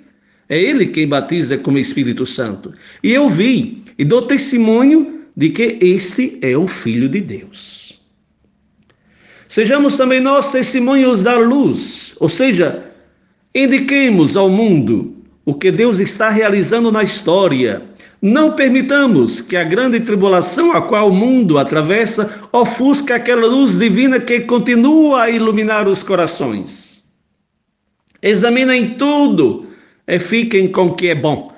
é 0.49 0.59
ele 0.59 0.85
quem 0.87 1.07
batiza 1.07 1.57
com 1.57 1.71
o 1.71 1.77
Espírito 1.77 2.25
Santo. 2.25 2.73
E 3.03 3.13
eu 3.13 3.29
vi 3.29 3.83
e 3.97 4.05
dou 4.05 4.21
testemunho 4.21 5.23
de 5.35 5.49
que 5.49 5.77
este 5.81 6.37
é 6.41 6.57
o 6.57 6.67
Filho 6.67 7.07
de 7.09 7.21
Deus. 7.21 8.01
Sejamos 9.47 9.95
também 9.95 10.19
nós 10.19 10.51
testemunhos 10.51 11.23
da 11.23 11.37
luz, 11.37 12.15
ou 12.19 12.27
seja, 12.27 12.83
indiquemos 13.55 14.35
ao 14.35 14.49
mundo 14.49 15.15
o 15.45 15.53
que 15.53 15.71
Deus 15.71 15.99
está 15.99 16.29
realizando 16.29 16.91
na 16.91 17.01
história 17.01 17.81
não 18.21 18.53
permitamos 18.53 19.41
que 19.41 19.55
a 19.55 19.63
grande 19.63 19.99
tribulação 19.99 20.71
a 20.71 20.81
qual 20.81 21.09
o 21.09 21.13
mundo 21.13 21.57
atravessa 21.57 22.47
ofusque 22.51 23.13
aquela 23.13 23.45
luz 23.45 23.77
divina 23.77 24.19
que 24.19 24.41
continua 24.41 25.23
a 25.23 25.29
iluminar 25.29 25.87
os 25.87 26.01
corações. 26.01 27.03
Examinem 28.21 28.95
tudo 28.95 29.67
e 30.07 30.17
fiquem 30.17 30.71
com 30.71 30.87
o 30.87 30.95
que 30.95 31.07
é 31.09 31.15
bom. 31.15 31.53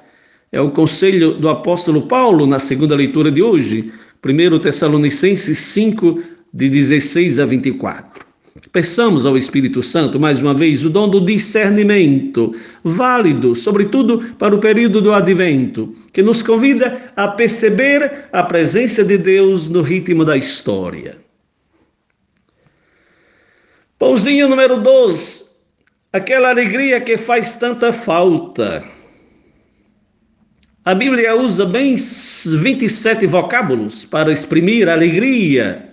É 0.52 0.60
o 0.60 0.72
conselho 0.72 1.36
do 1.36 1.48
apóstolo 1.48 2.08
Paulo 2.08 2.46
na 2.46 2.60
segunda 2.60 2.96
leitura 2.96 3.32
de 3.32 3.42
hoje, 3.42 3.94
1 4.26 4.60
Tessalonicenses 4.60 5.58
5, 5.58 6.22
de 6.54 6.68
16 6.68 7.40
a 7.40 7.46
24. 7.46 8.29
Peçamos 8.72 9.26
ao 9.26 9.38
Espírito 9.38 9.82
Santo, 9.82 10.20
mais 10.20 10.42
uma 10.42 10.54
vez, 10.54 10.84
o 10.84 10.90
dom 10.90 11.10
do 11.10 11.22
discernimento, 11.22 12.54
válido, 12.84 13.56
sobretudo 13.56 14.20
para 14.38 14.54
o 14.54 14.60
período 14.60 15.02
do 15.02 15.14
advento, 15.14 15.94
que 16.12 16.22
nos 16.22 16.44
convida 16.44 17.12
a 17.16 17.28
perceber 17.28 18.26
a 18.32 18.44
presença 18.44 19.04
de 19.04 19.18
Deus 19.18 19.70
no 19.70 19.82
ritmo 19.82 20.26
da 20.26 20.36
história. 20.36 21.18
Pãozinho 23.98 24.48
número 24.48 24.82
12. 24.82 25.46
Aquela 26.12 26.50
alegria 26.50 27.00
que 27.00 27.18
faz 27.18 27.56
tanta 27.56 27.94
falta. 27.94 28.84
A 30.86 30.96
Bíblia 30.96 31.36
usa 31.36 31.66
bem 31.66 31.96
27 31.96 33.28
vocábulos 33.28 34.06
para 34.06 34.32
exprimir 34.32 34.90
alegria. 34.90 35.89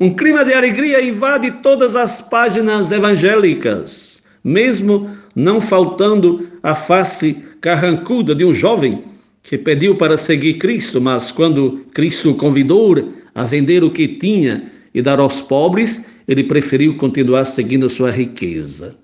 Um 0.00 0.14
clima 0.14 0.44
de 0.44 0.54
alegria 0.54 1.02
invade 1.02 1.50
todas 1.62 1.96
as 1.96 2.20
páginas 2.20 2.92
evangélicas, 2.92 4.22
mesmo 4.44 5.10
não 5.34 5.60
faltando 5.60 6.48
a 6.62 6.72
face 6.72 7.34
carrancuda 7.60 8.32
de 8.32 8.44
um 8.44 8.54
jovem 8.54 9.02
que 9.42 9.58
pediu 9.58 9.96
para 9.96 10.16
seguir 10.16 10.54
Cristo, 10.54 11.00
mas 11.00 11.32
quando 11.32 11.84
Cristo 11.92 12.30
o 12.30 12.34
convidou 12.36 13.12
a 13.34 13.42
vender 13.42 13.82
o 13.82 13.90
que 13.90 14.06
tinha 14.06 14.70
e 14.94 15.02
dar 15.02 15.18
aos 15.18 15.40
pobres, 15.40 16.04
ele 16.28 16.44
preferiu 16.44 16.96
continuar 16.96 17.44
seguindo 17.44 17.88
sua 17.88 18.12
riqueza. 18.12 18.96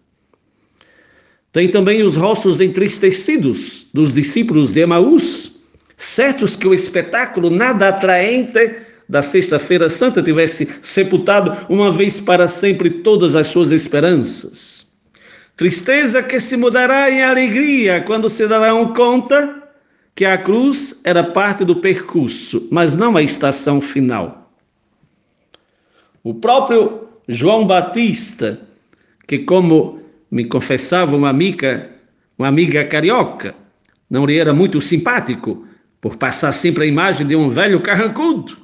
Tem 1.52 1.68
também 1.68 2.02
os 2.02 2.14
rostos 2.14 2.60
entristecidos 2.60 3.86
dos 3.92 4.14
discípulos 4.14 4.74
de 4.74 4.80
Emaús, 4.80 5.56
certos 5.96 6.54
que 6.54 6.68
o 6.68 6.74
espetáculo 6.74 7.50
nada 7.50 7.88
atraente 7.88 8.76
da 9.08 9.22
Sexta-feira 9.22 9.88
Santa 9.88 10.22
tivesse 10.22 10.68
sepultado 10.82 11.56
uma 11.68 11.92
vez 11.92 12.20
para 12.20 12.48
sempre 12.48 12.90
todas 12.90 13.36
as 13.36 13.46
suas 13.48 13.70
esperanças. 13.70 14.86
Tristeza 15.56 16.22
que 16.22 16.40
se 16.40 16.56
mudará 16.56 17.10
em 17.10 17.22
alegria 17.22 18.00
quando 18.00 18.28
se 18.28 18.46
darão 18.48 18.92
conta 18.92 19.62
que 20.14 20.24
a 20.24 20.38
cruz 20.38 21.00
era 21.04 21.22
parte 21.22 21.64
do 21.64 21.76
percurso, 21.76 22.66
mas 22.70 22.94
não 22.94 23.16
a 23.16 23.22
estação 23.22 23.80
final. 23.80 24.52
O 26.22 26.34
próprio 26.34 27.08
João 27.28 27.66
Batista, 27.66 28.60
que 29.26 29.40
como 29.40 30.00
me 30.30 30.44
confessava 30.44 31.16
uma 31.16 31.28
amiga, 31.28 31.90
uma 32.38 32.48
amiga 32.48 32.84
carioca. 32.84 33.54
Não 34.10 34.26
lhe 34.26 34.38
era 34.38 34.52
muito 34.52 34.80
simpático, 34.80 35.66
por 36.00 36.16
passar 36.16 36.52
sempre 36.52 36.84
a 36.84 36.86
imagem 36.86 37.26
de 37.26 37.36
um 37.36 37.48
velho 37.48 37.80
carrancudo, 37.80 38.58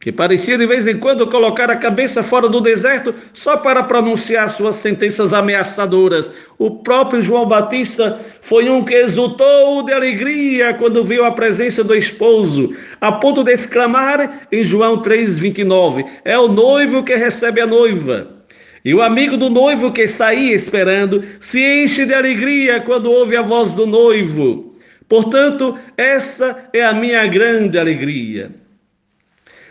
que 0.00 0.12
parecia 0.12 0.56
de 0.56 0.64
vez 0.64 0.86
em 0.86 0.96
quando 0.96 1.26
colocar 1.26 1.68
a 1.70 1.76
cabeça 1.76 2.22
fora 2.22 2.48
do 2.48 2.60
deserto 2.60 3.12
só 3.32 3.56
para 3.56 3.82
pronunciar 3.82 4.48
suas 4.48 4.76
sentenças 4.76 5.32
ameaçadoras. 5.32 6.30
O 6.56 6.70
próprio 6.70 7.20
João 7.20 7.46
Batista 7.46 8.20
foi 8.40 8.68
um 8.68 8.84
que 8.84 8.94
exultou 8.94 9.82
de 9.82 9.92
alegria 9.92 10.72
quando 10.74 11.02
viu 11.02 11.24
a 11.24 11.32
presença 11.32 11.82
do 11.82 11.96
esposo, 11.96 12.72
a 13.00 13.10
ponto 13.10 13.42
de 13.42 13.52
exclamar 13.52 14.46
em 14.52 14.62
João 14.62 15.02
3,29: 15.02 16.06
É 16.24 16.38
o 16.38 16.46
noivo 16.46 17.02
que 17.02 17.16
recebe 17.16 17.60
a 17.60 17.66
noiva. 17.66 18.38
E 18.84 18.94
o 18.94 19.02
amigo 19.02 19.36
do 19.36 19.50
noivo 19.50 19.90
que 19.90 20.06
saía 20.06 20.54
esperando 20.54 21.24
se 21.40 21.60
enche 21.60 22.06
de 22.06 22.14
alegria 22.14 22.80
quando 22.80 23.10
ouve 23.10 23.36
a 23.36 23.42
voz 23.42 23.72
do 23.72 23.84
noivo. 23.84 24.76
Portanto, 25.08 25.76
essa 25.96 26.68
é 26.72 26.84
a 26.84 26.92
minha 26.92 27.26
grande 27.26 27.76
alegria. 27.76 28.52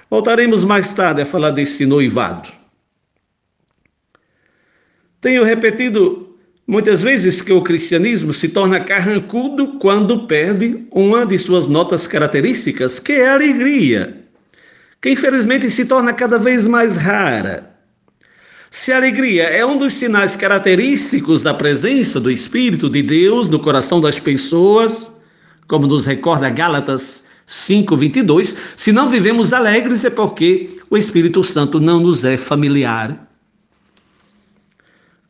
Voltaremos 0.09 0.63
mais 0.63 0.93
tarde 0.93 1.21
a 1.21 1.25
falar 1.25 1.51
desse 1.51 1.85
noivado. 1.85 2.49
Tenho 5.19 5.43
repetido 5.43 6.37
muitas 6.65 7.01
vezes 7.01 7.41
que 7.41 7.51
o 7.51 7.61
cristianismo 7.61 8.31
se 8.31 8.47
torna 8.47 8.79
carrancudo 8.79 9.79
quando 9.79 10.25
perde 10.27 10.85
uma 10.91 11.25
de 11.25 11.37
suas 11.37 11.67
notas 11.67 12.07
características, 12.07 12.99
que 12.99 13.13
é 13.13 13.27
a 13.27 13.33
alegria, 13.33 14.23
que 15.01 15.09
infelizmente 15.09 15.69
se 15.69 15.85
torna 15.85 16.13
cada 16.13 16.37
vez 16.37 16.67
mais 16.67 16.95
rara. 16.95 17.75
Se 18.69 18.91
a 18.91 18.97
alegria 18.97 19.43
é 19.43 19.65
um 19.65 19.77
dos 19.77 19.93
sinais 19.93 20.35
característicos 20.35 21.41
da 21.41 21.53
presença 21.53 22.19
do 22.19 22.29
Espírito 22.29 22.89
de 22.89 23.01
Deus 23.01 23.49
no 23.49 23.59
coração 23.59 23.99
das 23.99 24.19
pessoas, 24.19 25.19
como 25.67 25.87
nos 25.87 26.05
recorda 26.05 26.49
Gálatas 26.49 27.26
5:22, 27.47 28.57
se 28.75 28.91
não 28.91 29.07
vivemos 29.07 29.53
alegres 29.53 30.03
é 30.03 30.09
porque 30.09 30.69
o 30.89 30.97
Espírito 30.97 31.43
Santo 31.43 31.79
não 31.79 32.01
nos 32.01 32.25
é 32.25 32.35
familiar. 32.35 33.25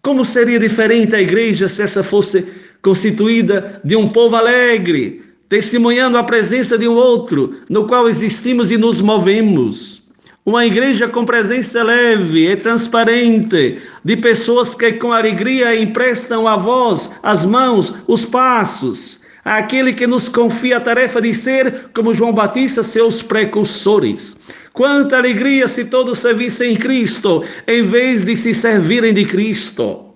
Como 0.02 0.26
seria 0.26 0.60
diferente 0.60 1.16
a 1.16 1.22
igreja 1.22 1.68
se 1.68 1.84
essa 1.84 2.04
fosse 2.04 2.52
constituída 2.82 3.80
de 3.84 3.96
um 3.96 4.10
povo 4.10 4.36
alegre, 4.36 5.22
testemunhando 5.48 6.18
a 6.18 6.24
presença 6.24 6.78
de 6.78 6.88
um 6.88 6.96
outro, 6.96 7.56
no 7.70 7.86
qual 7.86 8.10
existimos 8.10 8.72
e 8.72 8.78
nos 8.78 9.00
movemos? 9.00 10.02
Uma 10.46 10.66
igreja 10.66 11.08
com 11.08 11.26
presença 11.26 11.84
leve 11.84 12.50
e 12.50 12.56
transparente, 12.56 13.80
de 14.04 14.18
pessoas 14.18 14.74
que 14.74 14.94
com 14.94 15.12
alegria 15.12 15.80
emprestam 15.80 16.48
a 16.48 16.56
voz, 16.56 17.12
as 17.22 17.46
mãos, 17.46 17.94
os 18.08 18.24
passos, 18.24 19.20
àquele 19.48 19.94
que 19.94 20.06
nos 20.06 20.28
confia 20.28 20.76
a 20.76 20.82
tarefa 20.82 21.22
de 21.22 21.34
ser, 21.34 21.90
como 21.94 22.14
João 22.14 22.34
Batista, 22.34 22.84
seus 22.84 23.24
precursores. 23.24 24.36
Quanta 24.74 25.18
alegria 25.18 25.68
se 25.70 25.86
todos 25.86 26.20
servissem 26.20 26.76
Cristo, 26.76 27.44
em 27.66 27.82
vez 27.82 28.26
de 28.26 28.36
se 28.36 28.54
servirem 28.54 29.14
de 29.14 29.24
Cristo. 29.24 30.14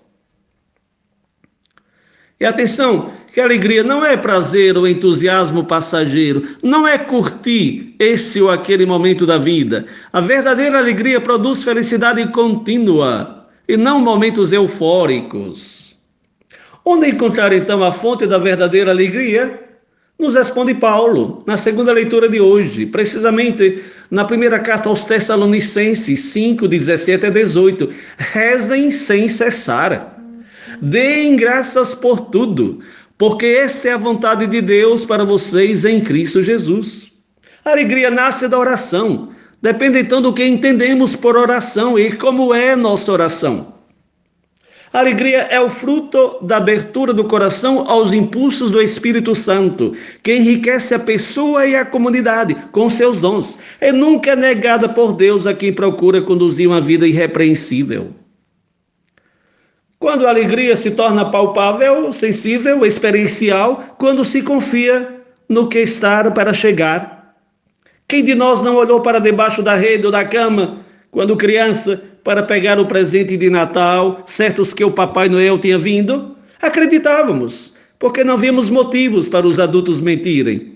E 2.39 2.45
atenção, 2.45 3.11
que 3.31 3.39
alegria 3.39 3.83
não 3.83 4.05
é 4.05 4.17
prazer 4.17 4.77
ou 4.77 4.85
entusiasmo 4.85 5.63
passageiro, 5.63 6.45
não 6.61 6.85
é 6.85 6.97
curtir 6.97 7.95
esse 7.99 8.41
ou 8.41 8.51
aquele 8.51 8.85
momento 8.85 9.25
da 9.25 9.37
vida. 9.37 9.85
A 10.11 10.19
verdadeira 10.19 10.77
alegria 10.77 11.21
produz 11.21 11.63
felicidade 11.63 12.27
contínua 12.33 13.47
e 13.65 13.77
não 13.77 14.01
momentos 14.01 14.51
eufóricos. 14.51 15.90
Onde 16.83 17.09
encontrar 17.09 17.53
então 17.53 17.83
a 17.83 17.91
fonte 17.91 18.25
da 18.25 18.37
verdadeira 18.37 18.91
alegria? 18.91 19.59
Nos 20.17 20.35
responde 20.35 20.73
Paulo, 20.75 21.43
na 21.47 21.57
segunda 21.57 21.91
leitura 21.91 22.29
de 22.29 22.39
hoje, 22.39 22.85
precisamente 22.85 23.83
na 24.09 24.23
primeira 24.23 24.59
carta 24.59 24.87
aos 24.87 25.05
Tessalonicenses 25.05 26.19
5, 26.19 26.67
17 26.67 27.25
a 27.25 27.29
18. 27.29 27.89
Rezem 28.17 28.91
sem 28.91 29.27
cessar. 29.27 30.15
Deem 30.81 31.35
graças 31.35 31.93
por 31.93 32.19
tudo, 32.19 32.79
porque 33.17 33.45
esta 33.45 33.89
é 33.89 33.93
a 33.93 33.97
vontade 33.97 34.47
de 34.47 34.61
Deus 34.61 35.05
para 35.05 35.23
vocês 35.23 35.85
em 35.85 35.99
Cristo 36.01 36.41
Jesus. 36.41 37.11
A 37.63 37.71
alegria 37.71 38.09
nasce 38.09 38.47
da 38.47 38.57
oração, 38.57 39.29
depende 39.61 39.99
então 39.99 40.21
do 40.21 40.33
que 40.33 40.43
entendemos 40.43 41.15
por 41.15 41.37
oração 41.37 41.97
e 41.97 42.11
como 42.15 42.53
é 42.53 42.75
nossa 42.75 43.11
oração. 43.11 43.70
A 44.93 44.99
alegria 44.99 45.43
é 45.49 45.59
o 45.59 45.69
fruto 45.69 46.37
da 46.41 46.57
abertura 46.57 47.13
do 47.13 47.23
coração 47.23 47.85
aos 47.87 48.11
impulsos 48.11 48.71
do 48.71 48.81
Espírito 48.81 49.33
Santo, 49.33 49.93
que 50.21 50.35
enriquece 50.35 50.93
a 50.93 50.99
pessoa 50.99 51.65
e 51.65 51.75
a 51.75 51.85
comunidade 51.85 52.55
com 52.73 52.89
seus 52.89 53.21
dons. 53.21 53.57
É 53.79 53.93
nunca 53.93 54.35
negada 54.35 54.89
por 54.89 55.13
Deus 55.13 55.47
a 55.47 55.53
quem 55.53 55.71
procura 55.71 56.21
conduzir 56.21 56.67
uma 56.67 56.81
vida 56.81 57.07
irrepreensível. 57.07 58.09
Quando 59.97 60.27
a 60.27 60.29
alegria 60.29 60.75
se 60.75 60.91
torna 60.91 61.29
palpável, 61.29 62.11
sensível, 62.11 62.85
experiencial, 62.85 63.95
quando 63.97 64.25
se 64.25 64.41
confia 64.41 65.21
no 65.47 65.69
que 65.69 65.79
está 65.79 66.29
para 66.31 66.53
chegar. 66.53 67.35
Quem 68.07 68.25
de 68.25 68.35
nós 68.35 68.61
não 68.61 68.75
olhou 68.75 68.99
para 68.99 69.19
debaixo 69.19 69.61
da 69.61 69.75
rede 69.75 70.05
ou 70.05 70.11
da 70.11 70.25
cama, 70.25 70.79
quando 71.11 71.37
criança, 71.37 72.01
para 72.23 72.43
pegar 72.43 72.79
o 72.79 72.85
presente 72.85 73.35
de 73.35 73.49
Natal, 73.49 74.23
certos 74.25 74.73
que 74.73 74.83
o 74.83 74.91
Papai 74.91 75.27
Noel 75.27 75.57
tinha 75.57 75.77
vindo? 75.77 76.35
Acreditávamos, 76.61 77.73
porque 77.97 78.23
não 78.23 78.37
vimos 78.37 78.69
motivos 78.69 79.27
para 79.27 79.47
os 79.47 79.59
adultos 79.59 79.99
mentirem. 79.99 80.75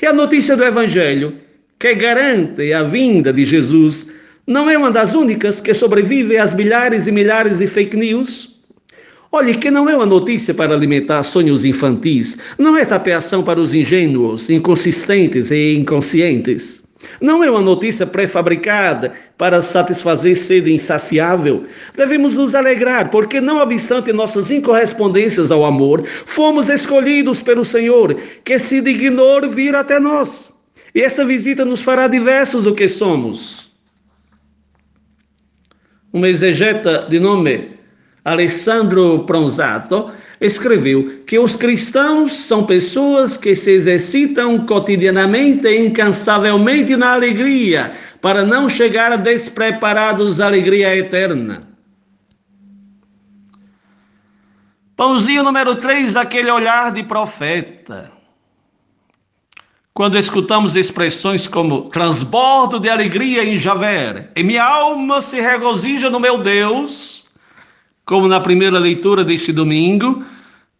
E 0.00 0.06
a 0.06 0.12
notícia 0.12 0.56
do 0.56 0.64
Evangelho, 0.64 1.34
que 1.78 1.94
garante 1.94 2.72
a 2.72 2.82
vinda 2.82 3.32
de 3.32 3.44
Jesus, 3.44 4.10
não 4.46 4.68
é 4.68 4.76
uma 4.76 4.90
das 4.90 5.14
únicas 5.14 5.60
que 5.60 5.74
sobrevive 5.74 6.38
às 6.38 6.54
milhares 6.54 7.06
e 7.06 7.12
milhares 7.12 7.58
de 7.58 7.66
fake 7.66 7.96
news? 7.96 8.56
Olhe, 9.30 9.54
que 9.54 9.70
não 9.70 9.88
é 9.88 9.94
uma 9.94 10.06
notícia 10.06 10.54
para 10.54 10.74
alimentar 10.74 11.22
sonhos 11.22 11.64
infantis, 11.64 12.38
não 12.58 12.76
é 12.76 12.84
tapeação 12.84 13.42
para 13.42 13.60
os 13.60 13.74
ingênuos, 13.74 14.48
inconsistentes 14.48 15.50
e 15.50 15.74
inconscientes. 15.74 16.82
Não 17.20 17.44
é 17.44 17.50
uma 17.50 17.62
notícia 17.62 18.06
pré-fabricada 18.06 19.12
para 19.36 19.62
satisfazer 19.62 20.36
sede 20.36 20.72
insaciável. 20.72 21.64
Devemos 21.96 22.34
nos 22.34 22.54
alegrar, 22.54 23.10
porque, 23.10 23.40
não 23.40 23.58
obstante 23.58 24.12
nossas 24.12 24.50
incorrespondências 24.50 25.50
ao 25.50 25.64
amor, 25.64 26.04
fomos 26.26 26.68
escolhidos 26.68 27.40
pelo 27.40 27.64
Senhor, 27.64 28.14
que 28.44 28.58
se 28.58 28.80
dignou 28.80 29.48
vir 29.48 29.76
até 29.76 30.00
nós. 30.00 30.52
E 30.94 31.00
essa 31.00 31.24
visita 31.24 31.64
nos 31.64 31.82
fará 31.82 32.08
diversos 32.08 32.64
do 32.64 32.74
que 32.74 32.88
somos 32.88 33.68
um 36.12 36.24
exegeta 36.24 37.06
de 37.08 37.20
nome 37.20 37.78
Alessandro 38.24 39.24
Pronzato, 39.24 40.10
escreveu 40.40 41.22
que 41.26 41.38
os 41.38 41.56
cristãos 41.56 42.32
são 42.32 42.64
pessoas 42.64 43.36
que 43.36 43.54
se 43.54 43.72
exercitam 43.72 44.64
cotidianamente 44.66 45.66
e 45.66 45.86
incansavelmente 45.86 46.96
na 46.96 47.14
alegria, 47.14 47.92
para 48.20 48.44
não 48.44 48.68
chegar 48.68 49.16
despreparados 49.18 50.40
à 50.40 50.46
alegria 50.46 50.96
eterna. 50.96 51.68
Pãozinho 54.96 55.44
número 55.44 55.76
3, 55.76 56.16
aquele 56.16 56.50
olhar 56.50 56.92
de 56.92 57.04
profeta. 57.04 58.10
Quando 59.94 60.18
escutamos 60.18 60.76
expressões 60.76 61.46
como 61.46 61.82
transbordo 61.82 62.80
de 62.80 62.88
alegria 62.88 63.44
em 63.44 63.58
Javé, 63.58 64.28
e 64.34 64.42
minha 64.42 64.64
alma 64.64 65.20
se 65.20 65.40
regozija 65.40 66.10
no 66.10 66.20
meu 66.20 66.38
Deus, 66.38 67.24
como 68.08 68.26
na 68.26 68.40
primeira 68.40 68.78
leitura 68.78 69.22
deste 69.22 69.52
domingo, 69.52 70.24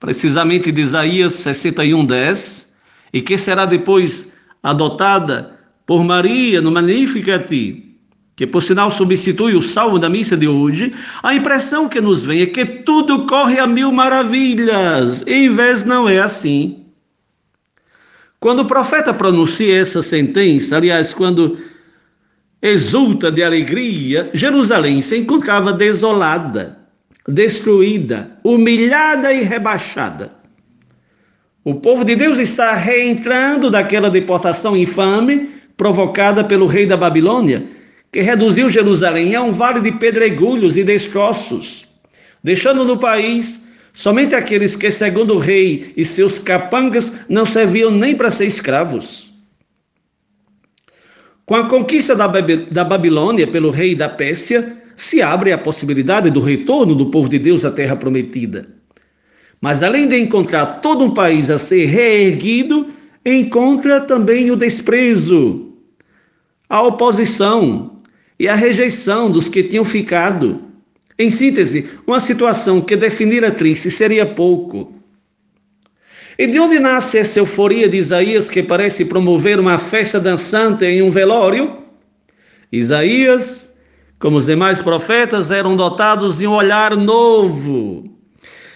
precisamente 0.01 0.73
de 0.73 0.81
Isaías 0.81 1.35
61, 1.35 2.07
10, 2.07 2.73
e 3.13 3.21
que 3.21 3.37
será 3.37 3.67
depois 3.67 4.33
adotada 4.63 5.59
por 5.85 6.03
Maria 6.03 6.63
no 6.63 6.73
Magnificat, 6.73 7.47
que 8.35 8.47
por 8.47 8.63
sinal 8.63 8.91
substitui 8.91 9.55
o 9.55 9.61
salmo 9.61 9.99
da 9.99 10.09
missa 10.09 10.39
de 10.39 10.49
hoje, 10.49 10.95
a 11.23 11.35
impressão 11.35 11.87
que 11.87 12.01
nos 12.01 12.25
vem 12.25 12.41
é 12.41 12.47
que 12.47 12.65
tudo 12.65 13.27
corre 13.27 13.61
a 13.61 13.67
mil 13.67 13.93
maravilhas, 13.93 15.23
em 15.27 15.55
vez 15.55 15.85
não 15.85 16.09
é 16.09 16.21
assim. 16.21 16.87
Quando 18.41 18.61
o 18.61 18.67
profeta 18.67 19.13
pronuncia 19.13 19.77
essa 19.77 20.01
sentença, 20.01 20.79
aliás, 20.79 21.13
quando 21.13 21.59
exulta 22.63 23.31
de 23.31 23.43
alegria, 23.43 24.31
Jerusalém 24.33 25.03
se 25.03 25.19
encontrava 25.19 25.75
desolada, 25.75 26.78
destruída, 27.29 28.31
humilhada 28.43 29.31
e 29.33 29.43
rebaixada. 29.43 30.33
O 31.63 31.75
povo 31.75 32.03
de 32.03 32.17
Deus 32.17 32.39
está 32.39 32.75
reentrando 32.75 33.71
daquela 33.71 34.11
deportação 34.11 34.75
infame 34.75 35.51
provocada 35.77 36.43
pelo 36.43 36.67
rei 36.67 36.87
da 36.87 36.97
Babilônia, 36.97 37.67
que 38.11 38.21
reduziu 38.21 38.71
Jerusalém 38.71 39.35
a 39.35 39.43
um 39.43 39.53
vale 39.53 39.81
de 39.81 39.93
pedregulhos 39.93 40.79
e 40.79 40.83
destroços, 40.83 41.87
deixando 42.43 42.85
no 42.85 42.97
país 42.97 43.63
somente 43.93 44.35
aqueles 44.35 44.75
que, 44.75 44.91
segundo 44.91 45.35
o 45.35 45.39
rei 45.39 45.93
e 45.97 46.05
seus 46.05 46.39
capangas, 46.39 47.13
não 47.29 47.45
serviam 47.45 47.91
nem 47.91 48.17
para 48.17 48.31
ser 48.31 48.47
escravos. 48.47 49.29
Com 51.45 51.55
a 51.57 51.69
conquista 51.69 52.15
da, 52.15 52.85
Babilônia 52.85 53.47
pelo 53.47 53.71
rei 53.71 53.95
da 53.95 54.09
Pérsia, 54.09 54.77
se 54.99 55.23
abre 55.23 55.53
a 55.53 55.57
possibilidade 55.57 56.29
do 56.29 56.41
retorno 56.41 56.93
do 56.93 57.07
povo 57.07 57.29
de 57.29 57.39
Deus 57.39 57.65
à 57.65 57.71
terra 57.71 57.95
prometida. 57.95 58.69
Mas 59.61 59.81
além 59.81 60.09
de 60.09 60.19
encontrar 60.19 60.81
todo 60.81 61.05
um 61.05 61.15
país 61.15 61.51
a 61.51 61.59
ser 61.59 61.87
reerguido, 61.87 62.89
encontra 63.25 64.01
também 64.01 64.51
o 64.51 64.57
desprezo, 64.57 65.73
a 66.69 66.83
oposição 66.83 68.03
e 68.41 68.49
a 68.49 68.57
rejeição 68.57 69.31
dos 69.31 69.49
que 69.49 69.63
tinham 69.63 69.85
ficado. 69.85 70.65
Em 71.17 71.31
síntese, 71.31 71.89
uma 72.05 72.19
situação 72.19 72.81
que 72.81 72.97
definir 72.97 73.45
a 73.45 73.53
triste 73.53 73.93
seria 73.93 74.27
pouco. 74.27 74.93
E 76.37 76.49
de 76.49 76.59
onde 76.59 76.81
nasce 76.81 77.19
essa 77.19 77.39
euforia 77.39 77.89
de 77.89 77.99
Isaías 77.99 78.51
que 78.51 78.65
parece 78.65 79.05
promover 79.05 79.61
uma 79.61 79.79
festa 79.79 80.19
dançante 80.19 80.85
em 80.85 81.03
um 81.03 81.11
velório? 81.11 81.79
Isaías, 82.73 83.69
como 84.19 84.37
os 84.37 84.47
demais 84.47 84.83
profetas, 84.83 85.51
eram 85.51 85.77
dotados 85.77 86.39
de 86.39 86.47
um 86.47 86.53
olhar 86.53 86.97
novo. 86.97 88.05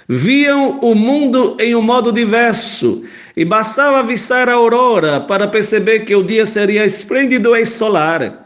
Viam 0.09 0.79
o 0.81 0.95
mundo 0.95 1.57
em 1.59 1.75
um 1.75 1.83
modo 1.83 2.13
diverso 2.13 3.03
e 3.37 3.45
bastava 3.45 3.99
avistar 3.99 4.49
a 4.49 4.55
aurora 4.55 5.21
para 5.21 5.49
perceber 5.49 6.01
que 6.01 6.15
o 6.15 6.23
dia 6.23 6.45
seria 6.45 6.85
esplêndido 6.85 7.57
e 7.57 7.65
solar. 7.65 8.43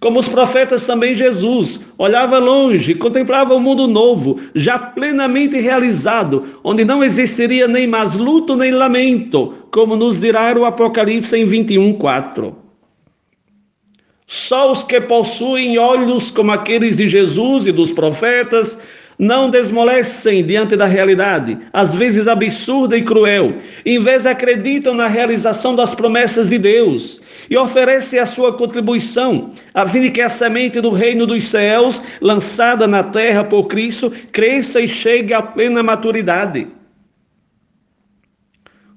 Como 0.00 0.20
os 0.20 0.28
profetas, 0.28 0.86
também 0.86 1.12
Jesus 1.12 1.80
olhava 1.98 2.38
longe, 2.38 2.94
contemplava 2.94 3.54
o 3.54 3.56
um 3.56 3.60
mundo 3.60 3.88
novo, 3.88 4.38
já 4.54 4.78
plenamente 4.78 5.58
realizado, 5.58 6.44
onde 6.62 6.84
não 6.84 7.02
existiria 7.02 7.66
nem 7.66 7.86
mais 7.88 8.14
luto 8.14 8.54
nem 8.54 8.70
lamento, 8.70 9.54
como 9.72 9.96
nos 9.96 10.20
dirá 10.20 10.56
o 10.56 10.64
Apocalipse 10.64 11.36
em 11.36 11.44
21, 11.44 11.94
4. 11.94 12.67
Só 14.30 14.70
os 14.70 14.84
que 14.84 15.00
possuem 15.00 15.78
olhos 15.78 16.30
como 16.30 16.52
aqueles 16.52 16.98
de 16.98 17.08
Jesus 17.08 17.66
e 17.66 17.72
dos 17.72 17.90
profetas 17.90 18.78
não 19.18 19.48
desmolecem 19.48 20.44
diante 20.44 20.76
da 20.76 20.84
realidade, 20.84 21.56
às 21.72 21.94
vezes 21.94 22.28
absurda 22.28 22.94
e 22.94 23.02
cruel. 23.02 23.54
Em 23.86 23.98
vez 23.98 24.26
acreditam 24.26 24.92
na 24.92 25.06
realização 25.06 25.74
das 25.74 25.94
promessas 25.94 26.50
de 26.50 26.58
Deus 26.58 27.22
e 27.48 27.56
oferecem 27.56 28.20
a 28.20 28.26
sua 28.26 28.52
contribuição, 28.52 29.50
a 29.72 29.88
fim 29.88 30.02
de 30.02 30.10
que 30.10 30.20
a 30.20 30.28
semente 30.28 30.78
do 30.78 30.90
reino 30.90 31.26
dos 31.26 31.44
céus, 31.44 32.02
lançada 32.20 32.86
na 32.86 33.02
terra 33.02 33.42
por 33.42 33.64
Cristo, 33.64 34.12
cresça 34.30 34.78
e 34.78 34.86
chegue 34.86 35.32
à 35.32 35.40
plena 35.40 35.82
maturidade. 35.82 36.68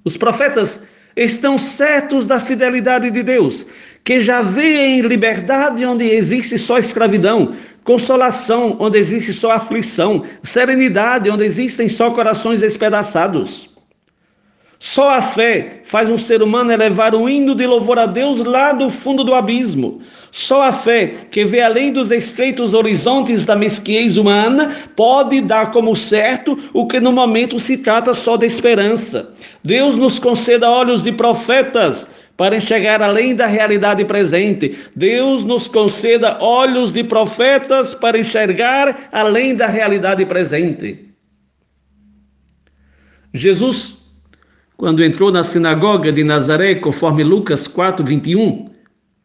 Os 0.04 0.18
profetas 0.18 0.84
estão 1.16 1.58
certos 1.58 2.28
da 2.28 2.40
fidelidade 2.40 3.10
de 3.12 3.24
Deus, 3.24 3.66
que 4.04 4.22
já 4.22 4.42
vê 4.42 4.88
em 4.88 5.02
liberdade 5.02 5.86
onde 5.86 6.10
existe 6.10 6.58
só 6.58 6.78
escravidão, 6.78 7.54
consolação 7.84 8.76
onde 8.80 8.98
existe 8.98 9.34
só 9.34 9.52
aflição, 9.52 10.24
serenidade 10.42 11.30
onde 11.30 11.44
existem 11.44 11.88
só 11.88 12.12
corações 12.12 12.62
despedaçados. 12.62 13.70
Só 14.80 15.12
a 15.12 15.22
fé 15.22 15.82
faz 15.84 16.10
um 16.10 16.18
ser 16.18 16.42
humano 16.42 16.72
elevar 16.72 17.14
um 17.14 17.30
hino 17.30 17.54
de 17.54 17.68
louvor 17.68 18.00
a 18.00 18.08
Deus 18.08 18.40
lá 18.40 18.74
do 18.74 18.90
fundo 18.90 19.24
do 19.24 19.36
abismo. 19.36 20.02
Só 20.32 20.64
a 20.64 20.72
fé, 20.72 21.14
que 21.30 21.46
vê 21.46 21.62
além 21.62 21.94
dos 21.94 22.10
estreitos 22.10 22.74
horizontes 22.74 23.46
da 23.46 23.56
mesquinhez 23.56 24.18
humana, 24.18 24.76
pode 24.96 25.40
dar 25.42 25.70
como 25.70 25.96
certo 25.96 26.58
o 26.74 26.88
que 26.88 27.00
no 27.00 27.12
momento 27.12 27.60
se 27.60 27.78
trata 27.78 28.16
só 28.16 28.36
de 28.38 28.48
esperança. 28.48 29.32
Deus 29.64 29.96
nos 29.96 30.18
conceda 30.18 30.68
olhos 30.68 31.04
de 31.04 31.12
profetas 31.12 32.08
para 32.42 32.58
enxergar 32.58 33.04
além 33.04 33.36
da 33.36 33.46
realidade 33.46 34.04
presente. 34.04 34.76
Deus 34.96 35.44
nos 35.44 35.68
conceda 35.68 36.40
olhos 36.42 36.92
de 36.92 37.04
profetas 37.04 37.94
para 37.94 38.18
enxergar 38.18 39.10
além 39.12 39.54
da 39.54 39.68
realidade 39.68 40.26
presente. 40.26 41.14
Jesus, 43.32 44.00
quando 44.76 45.04
entrou 45.04 45.32
na 45.32 45.44
sinagoga 45.44 46.12
de 46.12 46.24
Nazaré, 46.24 46.74
conforme 46.74 47.24
Lucas 47.24 47.68
4, 47.68 48.04
21, 48.04 48.66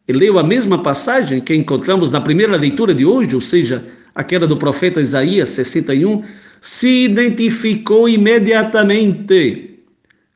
e 0.07 0.13
leu 0.13 0.37
a 0.37 0.43
mesma 0.43 0.83
passagem 0.83 1.41
que 1.41 1.55
encontramos 1.55 2.11
na 2.11 2.21
primeira 2.21 2.55
leitura 2.55 2.93
de 2.93 3.03
hoje, 3.03 3.33
ou 3.33 3.41
seja, 3.41 3.83
aquela 4.13 4.45
do 4.45 4.57
profeta 4.57 5.01
Isaías 5.01 5.49
61, 5.49 6.23
se 6.61 7.05
identificou 7.05 8.07
imediatamente 8.07 9.76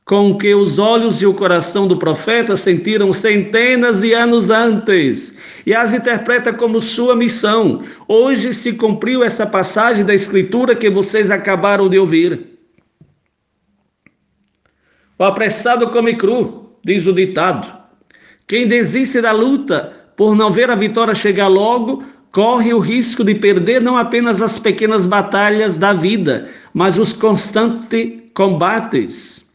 com 0.05 0.37
que 0.37 0.53
os 0.53 0.79
olhos 0.79 1.21
e 1.21 1.25
o 1.25 1.33
coração 1.33 1.87
do 1.87 1.97
profeta 1.97 2.55
sentiram 2.55 3.13
centenas 3.13 4.01
de 4.01 4.13
anos 4.13 4.49
antes 4.49 5.35
e 5.65 5.73
as 5.73 5.93
interpreta 5.93 6.51
como 6.51 6.81
sua 6.81 7.15
missão. 7.15 7.83
Hoje 8.07 8.53
se 8.53 8.73
cumpriu 8.73 9.23
essa 9.23 9.45
passagem 9.45 10.03
da 10.03 10.13
Escritura 10.13 10.75
que 10.75 10.89
vocês 10.89 11.29
acabaram 11.29 11.87
de 11.87 11.99
ouvir. 11.99 12.47
O 15.17 15.23
apressado 15.23 15.89
come 15.89 16.15
cru, 16.15 16.75
diz 16.83 17.05
o 17.05 17.13
ditado. 17.13 17.71
Quem 18.47 18.67
desiste 18.67 19.21
da 19.21 19.31
luta 19.31 19.93
por 20.17 20.35
não 20.35 20.51
ver 20.51 20.69
a 20.69 20.75
vitória 20.75 21.15
chegar 21.15 21.47
logo, 21.47 22.03
corre 22.31 22.73
o 22.73 22.79
risco 22.79 23.23
de 23.23 23.35
perder 23.35 23.81
não 23.81 23.95
apenas 23.95 24.41
as 24.41 24.59
pequenas 24.59 25.05
batalhas 25.05 25.77
da 25.77 25.93
vida, 25.93 26.49
mas 26.73 26.97
os 26.97 27.13
constantes 27.13 28.19
combates 28.33 29.50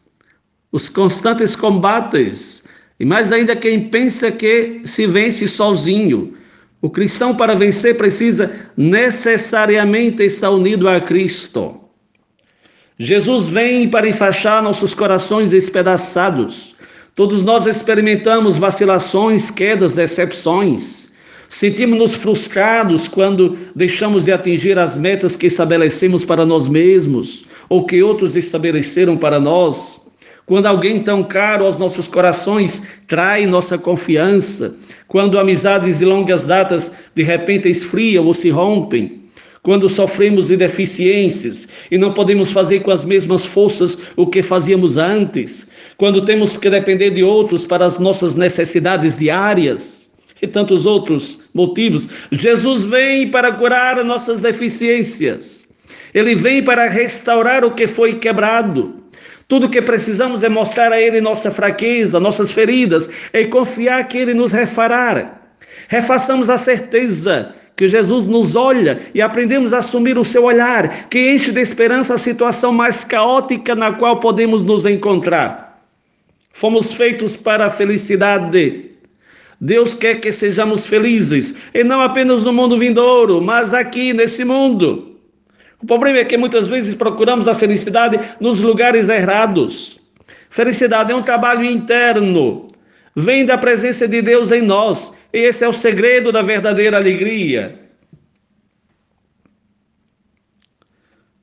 os 0.76 0.90
constantes 0.90 1.56
combates, 1.56 2.62
e 3.00 3.04
mais 3.06 3.32
ainda 3.32 3.56
quem 3.56 3.88
pensa 3.88 4.30
que 4.30 4.82
se 4.84 5.06
vence 5.06 5.48
sozinho. 5.48 6.34
O 6.82 6.90
cristão, 6.90 7.34
para 7.34 7.54
vencer, 7.54 7.96
precisa 7.96 8.52
necessariamente 8.76 10.22
estar 10.22 10.50
unido 10.50 10.86
a 10.86 11.00
Cristo. 11.00 11.80
Jesus 12.98 13.48
vem 13.48 13.88
para 13.88 14.06
enfaixar 14.06 14.62
nossos 14.62 14.94
corações 14.94 15.54
espedaçados. 15.54 16.74
Todos 17.14 17.42
nós 17.42 17.66
experimentamos 17.66 18.58
vacilações, 18.58 19.50
quedas, 19.50 19.94
decepções. 19.94 21.10
Sentimos-nos 21.48 22.14
frustrados 22.14 23.08
quando 23.08 23.56
deixamos 23.74 24.26
de 24.26 24.32
atingir 24.32 24.78
as 24.78 24.98
metas 24.98 25.36
que 25.36 25.46
estabelecemos 25.46 26.22
para 26.22 26.44
nós 26.44 26.68
mesmos 26.68 27.46
ou 27.70 27.86
que 27.86 28.02
outros 28.02 28.36
estabeleceram 28.36 29.16
para 29.16 29.40
nós. 29.40 30.05
Quando 30.46 30.66
alguém 30.66 31.02
tão 31.02 31.24
caro 31.24 31.64
aos 31.64 31.76
nossos 31.76 32.06
corações 32.06 32.80
trai 33.08 33.46
nossa 33.46 33.76
confiança, 33.76 34.76
quando 35.08 35.40
amizades 35.40 35.98
de 35.98 36.04
longas 36.04 36.46
datas 36.46 36.94
de 37.16 37.24
repente 37.24 37.68
esfriam 37.68 38.24
ou 38.24 38.32
se 38.32 38.48
rompem, 38.48 39.26
quando 39.66 39.88
sofremos 39.88 40.46
de 40.46 40.56
deficiências 40.56 41.66
e 41.90 41.98
não 41.98 42.12
podemos 42.12 42.52
fazer 42.52 42.80
com 42.84 42.92
as 42.92 43.04
mesmas 43.04 43.44
forças 43.44 43.98
o 44.14 44.24
que 44.24 44.40
fazíamos 44.40 44.96
antes, 44.96 45.68
quando 45.96 46.24
temos 46.24 46.56
que 46.56 46.70
depender 46.70 47.10
de 47.10 47.24
outros 47.24 47.66
para 47.66 47.84
as 47.84 47.98
nossas 47.98 48.36
necessidades 48.36 49.16
diárias 49.16 50.08
e 50.40 50.46
tantos 50.46 50.86
outros 50.86 51.40
motivos, 51.52 52.08
Jesus 52.30 52.84
vem 52.84 53.28
para 53.28 53.50
curar 53.50 54.04
nossas 54.04 54.38
deficiências. 54.38 55.66
Ele 56.14 56.36
vem 56.36 56.62
para 56.62 56.88
restaurar 56.88 57.64
o 57.64 57.72
que 57.72 57.88
foi 57.88 58.14
quebrado. 58.14 59.05
Tudo 59.48 59.70
que 59.70 59.80
precisamos 59.80 60.42
é 60.42 60.48
mostrar 60.48 60.92
a 60.92 61.00
Ele 61.00 61.20
nossa 61.20 61.50
fraqueza, 61.50 62.18
nossas 62.18 62.50
feridas 62.50 63.08
e 63.32 63.44
confiar 63.46 64.06
que 64.08 64.18
Ele 64.18 64.34
nos 64.34 64.50
refará. 64.50 65.40
Refaçamos 65.88 66.50
a 66.50 66.56
certeza 66.56 67.54
que 67.76 67.86
Jesus 67.86 68.26
nos 68.26 68.56
olha 68.56 68.98
e 69.14 69.20
aprendemos 69.20 69.72
a 69.72 69.78
assumir 69.78 70.18
o 70.18 70.24
seu 70.24 70.44
olhar, 70.44 71.08
que 71.08 71.32
enche 71.32 71.52
de 71.52 71.60
esperança 71.60 72.14
a 72.14 72.18
situação 72.18 72.72
mais 72.72 73.04
caótica 73.04 73.74
na 73.74 73.92
qual 73.92 74.18
podemos 74.18 74.64
nos 74.64 74.84
encontrar. 74.86 75.84
Fomos 76.52 76.94
feitos 76.94 77.36
para 77.36 77.66
a 77.66 77.70
felicidade. 77.70 78.86
Deus 79.60 79.94
quer 79.94 80.20
que 80.20 80.32
sejamos 80.32 80.86
felizes, 80.86 81.54
e 81.72 81.84
não 81.84 82.00
apenas 82.00 82.42
no 82.42 82.52
mundo 82.52 82.78
vindouro, 82.78 83.40
mas 83.40 83.72
aqui 83.72 84.12
nesse 84.12 84.44
mundo. 84.44 85.15
O 85.82 85.86
problema 85.86 86.18
é 86.18 86.24
que 86.24 86.36
muitas 86.36 86.66
vezes 86.68 86.94
procuramos 86.94 87.48
a 87.48 87.54
felicidade 87.54 88.18
nos 88.40 88.60
lugares 88.60 89.08
errados. 89.08 90.00
Felicidade 90.48 91.12
é 91.12 91.14
um 91.14 91.22
trabalho 91.22 91.64
interno, 91.64 92.68
vem 93.14 93.44
da 93.44 93.58
presença 93.58 94.08
de 94.08 94.22
Deus 94.22 94.50
em 94.50 94.62
nós, 94.62 95.12
e 95.32 95.38
esse 95.38 95.64
é 95.64 95.68
o 95.68 95.72
segredo 95.72 96.32
da 96.32 96.42
verdadeira 96.42 96.96
alegria. 96.96 97.78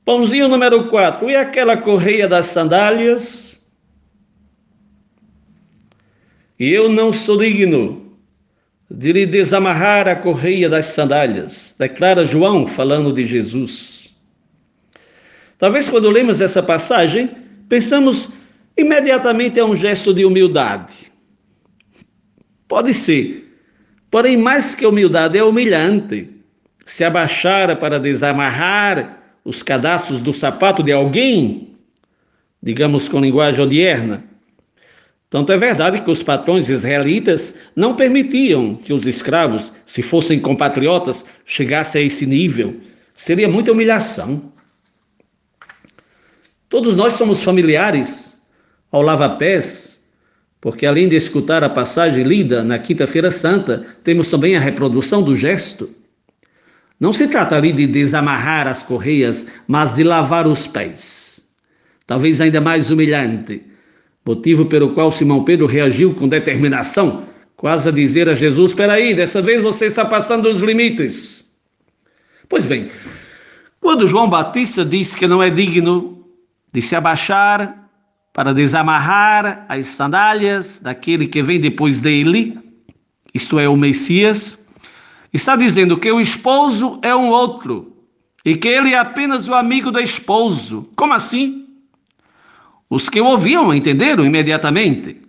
Pãozinho 0.04 0.48
número 0.48 0.89
4. 0.89 1.30
E 1.30 1.36
aquela 1.36 1.78
correia 1.78 2.28
das 2.28 2.48
sandálias? 2.48 3.62
E 6.60 6.72
eu 6.72 6.89
não 6.89 7.13
sou 7.13 7.38
digno 7.38 8.17
de 8.89 9.12
lhe 9.12 9.26
desamarrar 9.26 10.08
a 10.08 10.15
correia 10.15 10.69
das 10.69 10.88
sandálias, 10.88 11.76
declara 11.80 12.26
João, 12.26 12.67
falando 12.67 13.12
de 13.12 13.24
Jesus. 13.24 14.03
Talvez 15.58 15.88
quando 15.88 16.10
lemos 16.10 16.42
essa 16.42 16.62
passagem, 16.62 17.30
pensamos 17.70 18.30
imediatamente 18.78 19.60
a 19.60 19.66
um 19.66 19.76
gesto 19.76 20.13
de 20.13 20.26
humildade. 20.26 21.12
Pode 22.68 22.94
ser, 22.94 23.56
porém, 24.10 24.36
mais 24.36 24.76
que 24.76 24.86
humildade, 24.86 25.38
é 25.38 25.44
humilhante 25.44 26.30
se 26.86 27.04
abaixar 27.04 27.76
para 27.78 28.00
desamarrar 28.00 29.20
os 29.46 29.62
cadastros 29.62 30.22
do 30.22 30.34
sapato 30.34 30.82
de 30.84 30.92
alguém, 30.92 31.76
digamos 32.62 33.08
com 33.10 33.20
linguagem 33.20 33.62
odierna. 33.63 34.24
Tanto 35.30 35.52
é 35.52 35.58
verdade 35.58 36.02
que 36.02 36.12
os 36.12 36.22
patrões 36.22 36.70
israelitas 36.70 37.56
não 37.76 37.96
permitiam 37.96 38.76
que 38.76 38.94
os 38.94 39.08
escravos, 39.08 39.74
se 39.84 40.04
fossem 40.04 40.39
compatriotas, 40.39 41.26
chegassem 41.44 42.04
a 42.04 42.06
esse 42.06 42.26
nível. 42.26 42.80
Seria 43.16 43.50
muita 43.50 43.72
humilhação. 43.72 44.53
Todos 46.74 46.96
nós 46.96 47.14
somos 47.14 47.44
familiares 47.44 48.36
ao 48.92 49.04
lava-pés, 49.04 50.02
porque 50.60 50.88
além 50.88 51.08
de 51.08 51.16
escutar 51.16 51.64
a 51.64 51.70
passagem 51.70 52.24
lida 52.24 52.64
na 52.64 52.80
Quinta-feira 52.80 53.30
Santa, 53.30 53.86
temos 54.04 54.28
também 54.32 54.56
a 54.56 54.60
reprodução 54.60 55.22
do 55.22 55.36
gesto. 55.36 55.88
Não 57.00 57.14
se 57.14 57.28
trata 57.28 57.56
ali 57.56 57.72
de 57.72 57.86
desamarrar 57.86 58.66
as 58.66 58.82
correias, 58.82 59.46
mas 59.68 59.94
de 59.94 60.04
lavar 60.04 60.48
os 60.48 60.66
pés. 60.66 61.46
Talvez 62.08 62.42
ainda 62.42 62.60
mais 62.60 62.90
humilhante, 62.90 63.62
motivo 64.26 64.66
pelo 64.66 64.96
qual 64.96 65.12
Simão 65.12 65.44
Pedro 65.44 65.68
reagiu 65.68 66.16
com 66.16 66.28
determinação, 66.28 67.28
quase 67.56 67.90
a 67.90 67.92
dizer 67.92 68.28
a 68.28 68.34
Jesus: 68.34 68.72
Espera 68.72 68.94
aí, 68.94 69.14
dessa 69.14 69.44
vez 69.44 69.62
você 69.62 69.86
está 69.86 70.06
passando 70.06 70.50
os 70.50 70.64
limites. 70.64 71.54
Pois 72.50 72.66
bem, 72.66 72.90
quando 73.80 74.08
João 74.08 74.28
Batista 74.28 74.84
diz 74.84 75.14
que 75.14 75.28
não 75.28 75.44
é 75.44 75.52
digno 75.52 76.23
de 76.74 76.82
se 76.82 76.96
abaixar 76.96 77.90
para 78.34 78.54
desamarrar 78.54 79.66
as 79.70 79.86
sandálias 79.86 80.80
daquele 80.80 81.28
que 81.28 81.42
vem 81.42 81.60
depois 81.60 82.02
dele, 82.02 82.60
isto 83.34 83.60
é, 83.60 83.70
o 83.70 83.78
Messias, 83.78 84.64
Está 85.34 85.56
dizendo 85.56 85.98
que 85.98 86.12
o 86.12 86.22
esposo 86.22 87.00
é 87.02 87.16
um 87.16 87.30
outro 87.30 87.92
e 88.46 88.56
que 88.56 88.68
ele 88.68 88.94
é 88.94 89.00
apenas 89.00 89.48
o 89.48 89.56
amigo 89.56 89.92
do 89.92 90.00
esposo. 90.00 90.88
Como 90.96 91.12
assim? 91.12 91.66
Os 92.88 93.10
que 93.10 93.20
ouviam 93.20 93.74
entenderam 93.74 94.24
imediatamente, 94.24 95.20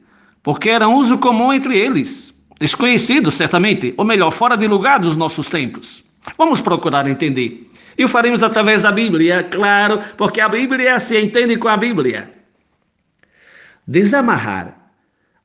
porque 0.42 0.68
era 0.68 0.86
um 0.86 0.96
uso 0.96 1.16
comum 1.16 1.54
entre 1.54 1.78
eles, 1.78 2.34
desconhecido 2.60 3.30
certamente, 3.30 3.94
ou 3.96 4.04
melhor, 4.04 4.30
fora 4.30 4.56
de 4.56 4.66
lugar 4.66 5.00
dos 5.00 5.16
nossos 5.16 5.48
tempos. 5.48 6.04
Vamos 6.36 6.60
procurar 6.60 7.06
entender. 7.08 7.70
E 7.96 8.04
o 8.04 8.08
faremos 8.08 8.42
através 8.42 8.82
da 8.82 8.92
Bíblia, 8.92 9.42
claro, 9.44 10.00
porque 10.16 10.40
a 10.40 10.48
Bíblia 10.48 10.98
se 10.98 11.18
entende 11.18 11.56
com 11.56 11.68
a 11.68 11.76
Bíblia. 11.76 12.30
Desamarrar 13.86 14.76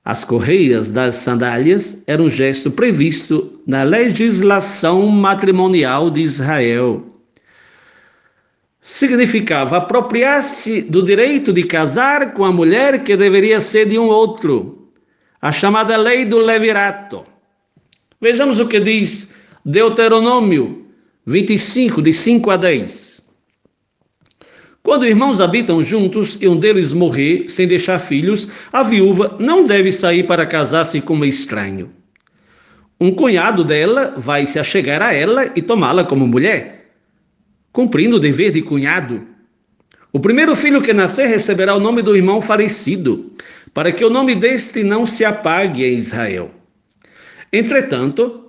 as 0.04 0.24
correias 0.24 0.90
das 0.90 1.16
sandálias 1.16 2.02
eram 2.08 2.26
um 2.26 2.30
gesto 2.30 2.72
previsto 2.72 3.62
na 3.68 3.84
legislação 3.84 5.06
matrimonial 5.08 6.10
de 6.10 6.22
Israel. 6.22 7.06
Significava 8.82 9.78
apropriar-se 9.78 10.82
do 10.82 11.04
direito 11.04 11.54
de 11.54 11.64
casar 11.64 12.34
com 12.34 12.44
a 12.44 12.52
mulher 12.52 13.04
que 13.04 13.16
deveria 13.16 13.62
ser 13.62 13.88
de 13.88 14.00
um 14.00 14.08
outro, 14.08 14.90
a 15.40 15.52
chamada 15.52 15.96
lei 15.98 16.26
do 16.26 16.40
levirato. 16.40 17.24
Vejamos 18.20 18.60
o 18.60 18.68
que 18.68 18.80
diz 18.80 19.32
Deuteronômio 19.64 20.88
25, 21.30 22.02
de 22.02 22.12
5 22.12 22.50
a 22.50 22.58
10. 22.58 23.22
Quando 24.82 25.06
irmãos 25.06 25.39
habitam 25.39 25.84
juntos 25.84 26.39
e 26.42 26.48
um 26.48 26.58
deles 26.58 26.92
morrer 26.92 27.48
sem 27.50 27.68
deixar 27.68 28.00
filhos, 28.00 28.48
a 28.74 28.82
viúva 28.82 29.38
não 29.39 29.63
deve 29.63 29.92
sair 29.92 30.24
para 30.26 30.44
casar-se 30.44 31.00
com 31.00 31.13
um 31.13 31.24
estranho. 31.24 31.92
Um 33.00 33.12
cunhado 33.12 33.63
dela 33.63 34.15
vai 34.18 34.48
se 34.48 34.58
achegar 34.58 35.04
a 35.04 35.13
ela 35.13 35.52
e 35.56 35.62
tomá-la 35.62 36.04
como 36.04 36.26
mulher, 36.26 36.96
cumprindo 37.72 38.15
o 38.15 38.20
dever 38.20 38.52
de 38.52 38.63
cunhado. 38.63 39.28
O 40.12 40.20
primeiro 40.20 40.56
filho 40.56 40.82
que 40.82 40.94
nascer 40.94 41.28
receberá 41.28 41.76
o 41.76 41.80
nome 41.80 42.02
do 42.02 42.15
irmão 42.15 42.42
falecido, 42.42 43.32
para 43.72 43.92
que 43.92 44.04
o 44.04 44.10
nome 44.10 44.34
deste 44.34 44.84
não 44.84 45.06
se 45.06 45.24
apague 45.24 45.86
em 45.86 45.94
Israel. 45.94 46.50
Entretanto, 47.54 48.49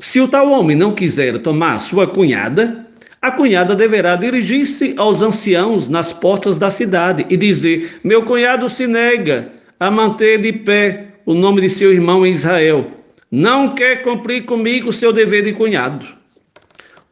se 0.00 0.18
o 0.18 0.26
tal 0.26 0.50
homem 0.50 0.74
não 0.74 0.94
quiser 0.94 1.38
tomar 1.40 1.78
sua 1.78 2.06
cunhada, 2.06 2.86
a 3.20 3.30
cunhada 3.30 3.76
deverá 3.76 4.16
dirigir-se 4.16 4.94
aos 4.96 5.20
anciãos 5.20 5.88
nas 5.88 6.10
portas 6.10 6.58
da 6.58 6.70
cidade 6.70 7.26
e 7.28 7.36
dizer: 7.36 8.00
Meu 8.02 8.22
cunhado 8.22 8.66
se 8.66 8.86
nega 8.86 9.52
a 9.78 9.90
manter 9.90 10.40
de 10.40 10.54
pé 10.54 11.16
o 11.26 11.34
nome 11.34 11.60
de 11.60 11.68
seu 11.68 11.92
irmão 11.92 12.26
em 12.26 12.30
Israel. 12.30 12.90
Não 13.30 13.74
quer 13.74 14.02
cumprir 14.02 14.46
comigo 14.46 14.90
seu 14.90 15.12
dever 15.12 15.44
de 15.44 15.52
cunhado. 15.52 16.06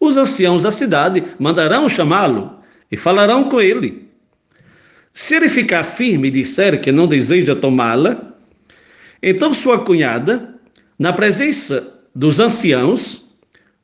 Os 0.01 0.16
anciãos 0.16 0.62
da 0.62 0.70
cidade 0.70 1.22
mandarão 1.38 1.90
chamá-lo 1.90 2.59
e 2.90 2.96
falarão 2.96 3.51
com 3.51 3.61
ele. 3.61 4.09
Se 5.12 5.35
ele 5.35 5.51
ficar 5.51 5.85
firme 5.85 6.29
e 6.29 6.31
disser 6.31 6.81
que 6.81 6.90
não 6.90 7.07
deseja 7.07 7.55
tomá-la, 7.55 8.33
então 9.22 9.53
sua 9.53 9.79
cunhada, 9.81 10.55
na 10.98 11.12
presença 11.12 11.98
dos 12.14 12.40
anciãos, 12.40 13.27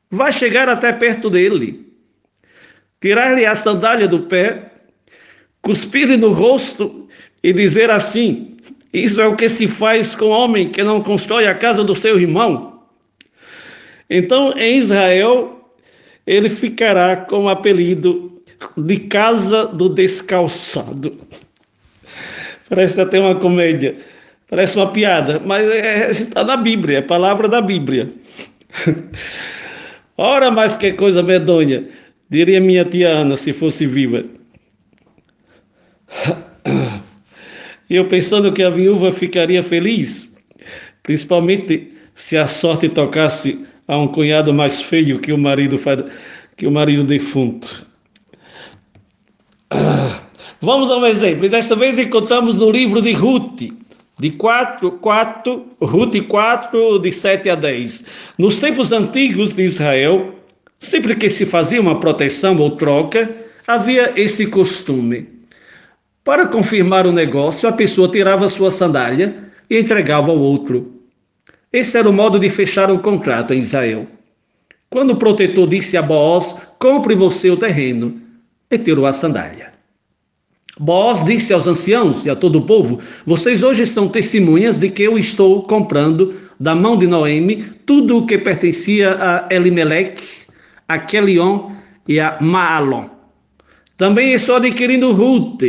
vai 0.09 0.31
chegar 0.31 0.69
até 0.69 0.91
perto 0.91 1.29
dele 1.29 1.85
tirar-lhe 3.05 3.45
a 3.45 3.53
sandália 3.53 4.07
do 4.07 4.21
pé, 4.21 4.71
cuspir-lhe 5.61 6.17
no 6.17 6.31
rosto 6.31 7.07
e 7.43 7.53
dizer 7.53 7.91
assim: 7.91 8.57
Isso 8.91 9.21
é 9.21 9.27
o 9.27 9.35
que 9.35 9.47
se 9.47 9.67
faz 9.67 10.15
com 10.15 10.29
homem 10.29 10.71
que 10.71 10.81
não 10.81 11.03
constrói 11.03 11.45
a 11.45 11.53
casa 11.53 11.83
do 11.83 11.93
seu 11.93 12.19
irmão. 12.19 12.81
Então, 14.09 14.57
em 14.57 14.79
Israel, 14.79 15.71
ele 16.25 16.49
ficará 16.49 17.15
com 17.15 17.43
o 17.43 17.49
apelido 17.49 18.41
de 18.75 18.97
Casa 18.97 19.67
do 19.67 19.87
Descalçado. 19.87 21.15
Parece 22.67 22.99
até 22.99 23.19
uma 23.19 23.35
comédia, 23.35 23.95
parece 24.49 24.77
uma 24.77 24.91
piada, 24.91 25.41
mas 25.43 25.67
é, 25.69 26.11
está 26.11 26.43
na 26.43 26.57
Bíblia, 26.57 26.99
é 26.99 27.01
palavra 27.01 27.47
da 27.47 27.61
Bíblia. 27.61 28.09
Ora, 30.17 30.49
mas 30.49 30.77
que 30.77 30.93
coisa 30.93 31.21
medonha! 31.21 31.85
Diria 32.29 32.59
minha 32.59 32.83
tia 32.85 33.09
Ana 33.09 33.37
se 33.37 33.53
fosse 33.53 33.85
viva. 33.85 34.25
E 37.89 37.95
eu 37.95 38.07
pensando 38.07 38.51
que 38.51 38.63
a 38.63 38.69
viúva 38.69 39.11
ficaria 39.11 39.61
feliz, 39.61 40.35
principalmente 41.03 41.91
se 42.15 42.35
a 42.37 42.47
sorte 42.47 42.89
tocasse 42.89 43.65
a 43.87 43.97
um 43.97 44.07
cunhado 44.07 44.53
mais 44.53 44.81
feio 44.81 45.19
que 45.19 45.31
o 45.31 45.37
marido 45.37 45.79
que 46.57 46.65
o 46.65 46.71
marido 46.71 47.03
defunto. 47.03 47.85
Vamos 50.61 50.89
a 50.89 50.97
um 50.97 51.05
exemplo. 51.05 51.47
Desta 51.47 51.75
vez 51.75 51.99
encontramos 51.99 52.57
no 52.57 52.71
livro 52.71 53.01
de 53.01 53.11
Ruth, 53.11 53.61
de 54.19 54.31
4, 54.31 54.91
4, 54.93 55.65
Ruth 55.81 56.21
4, 56.27 56.99
de 56.99 57.11
7 57.11 57.49
a 57.49 57.55
10. 57.55 58.03
Nos 58.37 58.59
tempos 58.59 58.91
antigos 58.91 59.55
de 59.55 59.63
Israel, 59.63 60.35
Sempre 60.79 61.15
que 61.15 61.29
se 61.29 61.45
fazia 61.45 61.81
uma 61.81 61.99
proteção 61.99 62.57
ou 62.57 62.71
troca, 62.71 63.33
havia 63.65 64.13
esse 64.19 64.47
costume. 64.47 65.27
Para 66.23 66.47
confirmar 66.47 67.07
o 67.07 67.11
negócio, 67.11 67.67
a 67.67 67.71
pessoa 67.71 68.07
tirava 68.07 68.47
sua 68.47 68.71
sandália 68.71 69.51
e 69.69 69.79
entregava 69.79 70.31
ao 70.31 70.37
outro. 70.37 71.01
Esse 71.71 71.97
era 71.97 72.09
o 72.09 72.13
modo 72.13 72.37
de 72.37 72.49
fechar 72.49 72.91
o 72.91 72.99
contrato 72.99 73.53
em 73.53 73.59
Israel. 73.59 74.07
Quando 74.89 75.11
o 75.11 75.17
protetor 75.17 75.67
disse 75.67 75.97
a 75.97 76.01
Boaz: 76.01 76.55
Compre 76.79 77.15
você 77.15 77.49
o 77.49 77.57
terreno, 77.57 78.21
e 78.69 78.77
tirou 78.77 79.05
a 79.05 79.13
sandália. 79.13 79.74
Boaz 80.77 81.23
disse 81.23 81.53
aos 81.53 81.67
anciãos 81.67 82.25
e 82.25 82.29
a 82.29 82.35
todo 82.35 82.57
o 82.57 82.61
povo: 82.63 82.99
Vocês 83.25 83.63
hoje 83.63 83.85
são 83.85 84.09
testemunhas 84.09 84.77
de 84.77 84.89
que 84.89 85.03
eu 85.03 85.17
estou 85.17 85.63
comprando 85.63 86.33
da 86.59 86.75
mão 86.75 86.97
de 86.97 87.07
Noemi 87.07 87.63
tudo 87.85 88.17
o 88.17 88.25
que 88.25 88.37
pertencia 88.37 89.15
a 89.15 89.47
Elimelech, 89.53 90.21
a 90.85 90.99
Quelion 90.99 91.71
e 92.05 92.19
a 92.19 92.37
Maalon. 92.41 93.05
Também 93.95 94.33
estou 94.33 94.57
adquirindo 94.57 95.13
Ruth, 95.13 95.63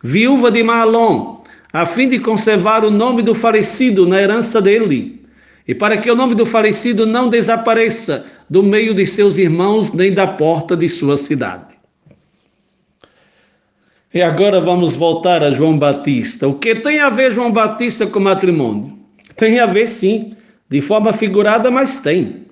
viúva 0.00 0.48
de 0.48 0.62
Maalon, 0.62 1.42
a 1.72 1.84
fim 1.84 2.08
de 2.08 2.20
conservar 2.20 2.84
o 2.84 2.90
nome 2.90 3.22
do 3.22 3.34
falecido 3.34 4.06
na 4.06 4.22
herança 4.22 4.62
dele, 4.62 5.24
e 5.66 5.74
para 5.74 5.96
que 5.96 6.08
o 6.08 6.14
nome 6.14 6.36
do 6.36 6.46
falecido 6.46 7.04
não 7.04 7.28
desapareça 7.28 8.24
do 8.48 8.62
meio 8.62 8.94
de 8.94 9.06
seus 9.06 9.38
irmãos 9.38 9.92
nem 9.92 10.14
da 10.14 10.28
porta 10.28 10.76
de 10.76 10.88
sua 10.88 11.16
cidade. 11.16 11.71
E 14.14 14.20
agora 14.20 14.60
vamos 14.60 14.94
voltar 14.94 15.42
a 15.42 15.50
João 15.50 15.78
Batista. 15.78 16.46
O 16.46 16.58
que 16.58 16.74
tem 16.74 16.98
a 16.98 17.08
ver 17.08 17.32
João 17.32 17.50
Batista 17.50 18.06
com 18.06 18.20
matrimônio? 18.20 18.92
Tem 19.36 19.58
a 19.58 19.64
ver 19.64 19.88
sim, 19.88 20.36
de 20.68 20.82
forma 20.82 21.14
figurada, 21.14 21.70
mas 21.70 21.98
tem. 21.98 22.44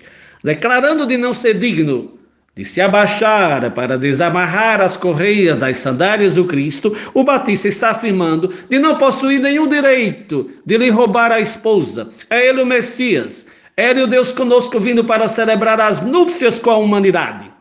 Declarando 0.42 1.06
de 1.06 1.18
não 1.18 1.34
ser 1.34 1.58
digno 1.58 2.18
de 2.56 2.64
se 2.64 2.80
abaixar 2.80 3.70
para 3.72 3.98
desamarrar 3.98 4.80
as 4.80 4.96
correias 4.96 5.58
das 5.58 5.76
sandálias 5.76 6.36
do 6.36 6.46
Cristo, 6.46 6.96
o 7.12 7.22
Batista 7.22 7.68
está 7.68 7.90
afirmando 7.90 8.54
de 8.70 8.78
não 8.78 8.96
possuir 8.96 9.38
nenhum 9.38 9.68
direito 9.68 10.50
de 10.64 10.78
lhe 10.78 10.88
roubar 10.88 11.30
a 11.30 11.40
esposa. 11.40 12.08
É 12.30 12.48
ele 12.48 12.62
o 12.62 12.66
Messias, 12.66 13.46
é 13.76 13.90
ele 13.90 14.04
o 14.04 14.06
Deus 14.06 14.32
conosco 14.32 14.80
vindo 14.80 15.04
para 15.04 15.28
celebrar 15.28 15.78
as 15.78 16.00
núpcias 16.00 16.58
com 16.58 16.70
a 16.70 16.78
humanidade. 16.78 17.59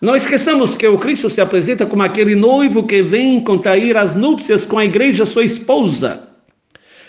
Não 0.00 0.14
esqueçamos 0.14 0.76
que 0.76 0.86
o 0.86 0.98
Cristo 0.98 1.30
se 1.30 1.40
apresenta 1.40 1.86
como 1.86 2.02
aquele 2.02 2.34
noivo 2.34 2.82
que 2.84 3.02
vem 3.02 3.40
contrair 3.40 3.96
as 3.96 4.14
núpcias 4.14 4.66
com 4.66 4.78
a 4.78 4.84
igreja, 4.84 5.24
sua 5.24 5.44
esposa. 5.44 6.26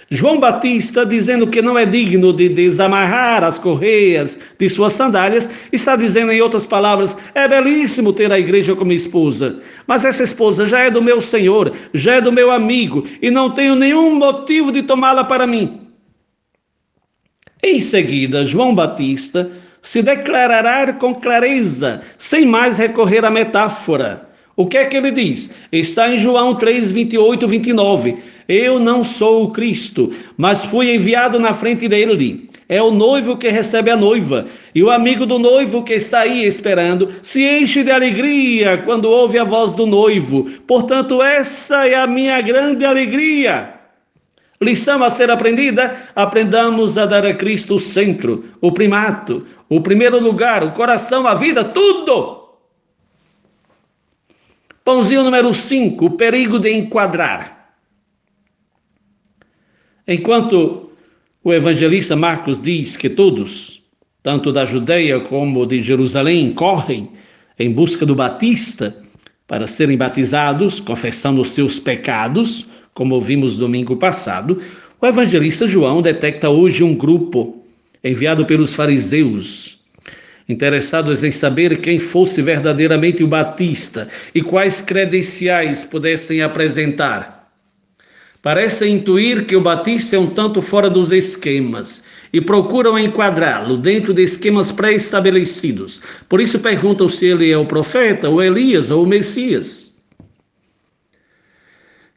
João 0.10 0.40
Batista, 0.40 1.06
dizendo 1.06 1.48
que 1.48 1.62
não 1.62 1.78
é 1.78 1.86
digno 1.86 2.32
de 2.32 2.48
desamarrar 2.48 3.44
as 3.44 3.60
correias 3.60 4.40
de 4.58 4.70
suas 4.70 4.94
sandálias, 4.94 5.50
está 5.70 5.98
dizendo, 5.98 6.32
em 6.32 6.42
outras 6.42 6.66
palavras, 6.66 7.18
é 7.36 7.46
belíssimo 7.46 8.14
ter 8.14 8.32
a 8.32 8.40
igreja 8.40 8.74
como 8.74 8.94
esposa, 8.94 9.60
mas 9.86 10.06
essa 10.06 10.24
esposa 10.24 10.66
já 10.66 10.80
é 10.80 10.90
do 10.90 11.02
meu 11.02 11.20
Senhor, 11.20 11.74
já 11.94 12.16
é 12.16 12.22
do 12.22 12.32
meu 12.32 12.50
amigo, 12.52 13.06
e 13.22 13.30
não 13.30 13.50
tenho 13.50 13.76
nenhum 13.76 14.16
motivo 14.16 14.72
de 14.72 14.82
tomá-la 14.82 15.26
para 15.26 15.46
mim. 15.46 15.82
Em 17.62 17.82
seguida, 17.82 18.46
João 18.46 18.74
Batista 18.74 19.52
se 19.82 20.02
declarará 20.02 20.94
com 20.94 21.14
clareza, 21.14 22.02
sem 22.18 22.46
mais 22.46 22.78
recorrer 22.78 23.24
à 23.26 23.32
metáfora. 23.32 24.28
O 24.56 24.66
que 24.66 24.78
é 24.78 24.86
que 24.86 24.98
ele 24.98 25.12
diz? 25.12 25.54
Está 25.72 26.10
em 26.10 26.18
João 26.18 26.56
3, 26.56 26.92
28, 26.92 27.48
29. 27.48 28.18
Eu 28.50 28.80
não 28.80 29.04
sou 29.04 29.44
o 29.44 29.52
Cristo, 29.52 30.12
mas 30.36 30.66
fui 30.66 30.96
enviado 30.96 31.40
na 31.40 31.54
frente 31.54 31.88
dele. 31.88 32.50
É 32.70 32.82
o 32.82 32.92
noivo 32.92 33.38
que 33.38 33.50
recebe 33.50 33.90
a 33.92 33.96
noiva, 33.96 34.46
e 34.76 34.84
o 34.84 34.90
amigo 34.90 35.26
do 35.26 35.40
noivo 35.40 35.84
que 35.84 35.94
está 35.94 36.22
aí 36.22 36.44
esperando 36.44 37.10
se 37.22 37.42
enche 37.42 37.84
de 37.84 37.92
alegria 37.92 38.80
quando 38.80 39.06
ouve 39.10 39.38
a 39.38 39.44
voz 39.46 39.74
do 39.74 39.86
noivo. 39.86 40.50
Portanto, 40.66 41.22
essa 41.22 41.88
é 41.88 41.96
a 41.96 42.08
minha 42.08 42.42
grande 42.42 42.84
alegria. 42.84 43.74
Lição 44.60 45.04
a 45.04 45.10
ser 45.10 45.30
aprendida: 45.30 45.96
aprendamos 46.16 46.98
a 46.98 47.06
dar 47.06 47.26
a 47.26 47.34
Cristo 47.34 47.76
o 47.76 47.80
centro, 47.80 48.44
o 48.60 48.72
primato, 48.72 49.46
o 49.70 49.82
primeiro 49.82 50.20
lugar, 50.20 50.64
o 50.64 50.72
coração, 50.72 51.28
a 51.28 51.36
vida, 51.36 51.64
tudo. 51.64 52.48
Pãozinho 54.84 55.24
número 55.24 55.54
5, 55.54 56.06
o 56.06 56.12
perigo 56.12 56.60
de 56.60 56.72
enquadrar. 56.72 57.74
Enquanto 60.08 60.92
o 61.44 61.54
evangelista 61.54 62.16
Marcos 62.16 62.62
diz 62.62 62.96
que 62.96 63.10
todos, 63.10 63.84
tanto 64.24 64.54
da 64.54 64.64
Judeia 64.64 65.20
como 65.20 65.66
de 65.66 65.82
Jerusalém, 65.82 66.54
correm 66.54 67.12
em 67.60 67.72
busca 67.72 68.06
do 68.06 68.16
Batista 68.16 68.96
para 69.46 69.68
serem 69.68 69.98
batizados, 69.98 70.80
confessando 70.80 71.42
os 71.42 71.50
seus 71.50 71.80
pecados, 71.80 72.66
como 72.94 73.16
ouvimos 73.16 73.58
domingo 73.58 73.98
passado, 73.98 74.62
o 75.02 75.06
evangelista 75.06 75.68
João 75.68 76.02
detecta 76.02 76.50
hoje 76.50 76.84
um 76.84 76.96
grupo 76.96 77.57
enviado 78.04 78.46
pelos 78.46 78.74
fariseus, 78.74 79.80
interessados 80.48 81.24
em 81.24 81.32
saber 81.32 81.80
quem 81.80 82.00
fosse 82.00 82.42
verdadeiramente 82.42 83.24
o 83.24 83.28
Batista 83.28 84.08
e 84.34 84.42
quais 84.42 84.82
credenciais 84.82 85.84
pudessem 85.84 86.42
apresentar. 86.42 87.38
Parecem 88.42 88.94
intuir 88.96 89.46
que 89.46 89.56
o 89.56 89.62
Batista 89.62 90.16
é 90.16 90.20
um 90.20 90.28
tanto 90.28 90.62
fora 90.62 90.90
dos 90.90 91.12
esquemas 91.12 92.04
e 92.32 92.40
procuram 92.40 92.98
enquadrá-lo 92.98 93.76
dentro 93.76 94.14
de 94.14 94.24
esquemas 94.24 94.72
pré-estabelecidos. 94.72 96.00
Por 96.30 96.40
isso 96.40 96.60
perguntam 96.60 97.10
se 97.10 97.26
ele 97.26 97.52
é 97.52 97.58
o 97.58 97.66
profeta, 97.66 98.30
ou 98.30 98.42
Elias, 98.42 98.90
ou 98.90 99.04
o 99.04 99.08
Messias. 99.08 99.94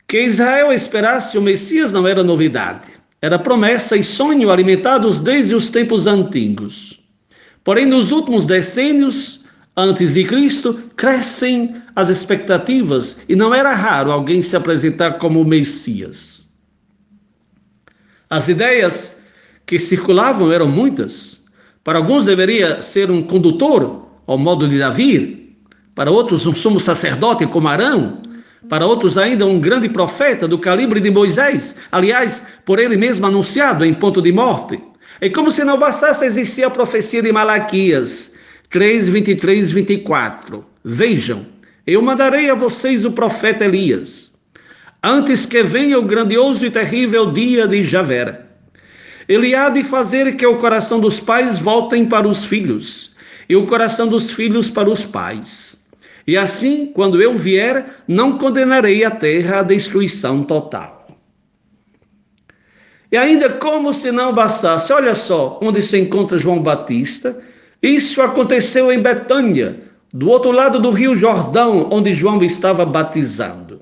Que 0.07 0.23
Israel 0.23 0.73
esperasse 0.73 1.39
o 1.39 1.43
Messias 1.43 1.93
não 1.93 2.07
era 2.07 2.23
novidade. 2.23 3.00
Era 3.23 3.39
promessa 3.39 3.97
e 3.97 4.03
sonho 4.03 4.51
alimentados 4.51 5.21
desde 5.21 5.55
os 5.55 5.69
tempos 5.69 6.07
antigos. 6.07 7.01
Porém, 7.63 7.85
nos 7.85 8.11
últimos 8.11 8.47
decênios, 8.47 9.45
antes 9.77 10.15
de 10.15 10.25
Cristo, 10.25 10.75
crescem 10.97 11.75
as 11.95 12.09
expectativas 12.09 13.21
e 13.29 13.37
não 13.37 13.55
era 13.55 13.75
raro 13.75 14.11
alguém 14.11 14.41
se 14.41 14.57
apresentar 14.57 15.19
como 15.19 15.45
Messias. 15.45 16.49
As 18.31 18.49
ideias 18.49 19.21
que 19.67 19.79
circulavam 19.79 20.51
eram 20.51 20.69
muitas. 20.69 21.45
Para 21.85 21.99
alguns 21.99 22.25
deveria 22.25 22.81
ser 22.81 23.11
um 23.11 23.23
condutor, 23.23 24.09
ao 24.27 24.39
modo 24.39 24.69
de 24.69 24.79
Davi, 24.79 25.57
para 25.95 26.11
outros 26.11 26.47
um 26.47 26.55
sumo 26.55 26.81
sacerdote 26.81 27.47
como 27.47 27.69
Arão, 27.69 28.19
para 28.69 28.87
outros 28.87 29.17
ainda 29.17 29.47
um 29.47 29.59
grande 29.59 29.89
profeta 29.89 30.47
do 30.47 30.59
calibre 30.59 31.01
de 31.01 31.11
Moisés, 31.11 31.77
aliás, 31.91 32.47
por 32.65 32.79
ele 32.79 32.97
mesmo 32.97 33.27
anunciado 33.27 33.85
em 33.85 33.95
ponto 33.95 34.21
de 34.21 34.33
morte. 34.33 34.81
É 35.21 35.29
como 35.29 35.51
se 35.51 35.65
não 35.65 35.79
bastasse 35.79 36.25
existir 36.25 36.65
a 36.65 36.71
profecia 36.71 37.23
de 37.23 37.33
Malaquias 37.33 38.33
3, 38.69 39.09
23, 39.09 39.71
24. 39.71 40.65
Vejam, 40.85 41.47
eu 41.87 42.03
mandarei 42.03 42.51
a 42.51 42.55
vocês 42.55 43.05
o 43.05 43.13
profeta 43.13 43.65
Elias, 43.65 44.31
antes 45.03 45.47
que 45.47 45.63
venha 45.63 45.99
o 45.99 46.05
grandioso 46.05 46.65
e 46.65 46.71
terrível 46.71 47.33
dia 47.33 47.67
de 47.67 47.83
Javera. 47.83 48.49
Ele 49.29 49.55
há 49.55 49.69
de 49.69 49.85
fazer 49.85 50.37
que 50.37 50.47
o 50.47 50.57
coração 50.57 51.01
dos 51.01 51.21
pais 51.21 51.59
voltem 51.59 52.05
para 52.05 52.29
os 52.29 52.45
filhos, 52.45 53.13
e 53.49 53.57
o 53.57 53.67
coração 53.67 54.07
dos 54.07 54.31
filhos 54.31 54.71
para 54.71 54.89
os 54.89 55.05
pais 55.05 55.80
e 56.31 56.37
assim, 56.37 56.87
quando 56.87 57.21
eu 57.21 57.37
vier, 57.37 57.87
não 58.07 58.39
condenarei 58.39 59.05
a 59.05 59.11
terra 59.11 59.59
à 59.59 59.63
destruição 59.65 60.45
total. 60.45 61.09
E 63.11 63.17
ainda 63.17 63.51
como 63.51 63.93
se 63.93 64.13
não 64.13 64.33
bastasse, 64.33 64.93
olha 64.93 65.13
só 65.13 65.59
onde 65.61 65.83
se 65.83 65.99
encontra 65.99 66.39
João 66.39 66.63
Batista. 66.63 67.37
Isso 67.83 68.23
aconteceu 68.23 68.93
em 68.93 69.03
Betânia, 69.03 69.81
do 70.15 70.29
outro 70.29 70.53
lado 70.53 70.79
do 70.79 70.93
rio 70.93 71.17
Jordão, 71.17 71.89
onde 71.91 72.13
João 72.13 72.41
estava 72.45 72.87
batizando. 72.87 73.81